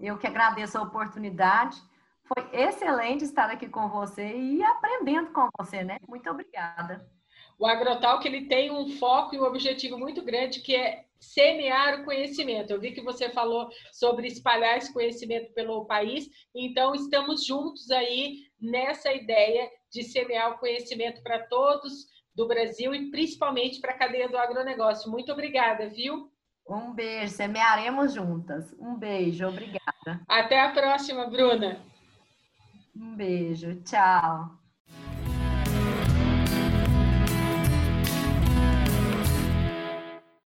Eu 0.00 0.18
que 0.18 0.26
agradeço 0.26 0.76
a 0.76 0.82
oportunidade. 0.82 1.80
Foi 2.24 2.50
excelente 2.52 3.22
estar 3.22 3.48
aqui 3.50 3.68
com 3.68 3.88
você 3.88 4.26
e 4.26 4.60
aprendendo 4.60 5.30
com 5.30 5.48
você, 5.56 5.84
né? 5.84 5.98
Muito 6.08 6.28
obrigada. 6.28 7.08
O 7.56 7.64
Agrotalk 7.64 8.26
ele 8.26 8.48
tem 8.48 8.72
um 8.72 8.88
foco 8.98 9.36
e 9.36 9.40
um 9.40 9.44
objetivo 9.44 9.96
muito 9.96 10.24
grande 10.24 10.58
que 10.58 10.74
é 10.74 11.04
semear 11.32 12.00
o 12.00 12.04
conhecimento. 12.04 12.70
Eu 12.70 12.80
vi 12.80 12.92
que 12.92 13.00
você 13.00 13.30
falou 13.30 13.68
sobre 13.92 14.26
espalhar 14.26 14.78
esse 14.78 14.92
conhecimento 14.92 15.52
pelo 15.52 15.84
país, 15.84 16.28
então 16.54 16.94
estamos 16.94 17.44
juntos 17.44 17.90
aí 17.90 18.44
nessa 18.60 19.12
ideia 19.12 19.68
de 19.90 20.02
semear 20.02 20.52
o 20.52 20.58
conhecimento 20.58 21.22
para 21.22 21.46
todos 21.46 22.06
do 22.34 22.48
Brasil 22.48 22.94
e 22.94 23.10
principalmente 23.10 23.80
para 23.80 23.92
a 23.92 23.98
cadeia 23.98 24.28
do 24.28 24.36
agronegócio. 24.36 25.10
Muito 25.10 25.32
obrigada, 25.32 25.88
viu? 25.88 26.30
Um 26.68 26.92
beijo, 26.92 27.34
semearemos 27.34 28.14
juntas. 28.14 28.74
Um 28.78 28.96
beijo, 28.96 29.46
obrigada. 29.46 30.20
Até 30.26 30.60
a 30.60 30.72
próxima, 30.72 31.26
Bruna. 31.26 31.80
Um 32.96 33.14
beijo, 33.14 33.82
tchau. 33.82 34.63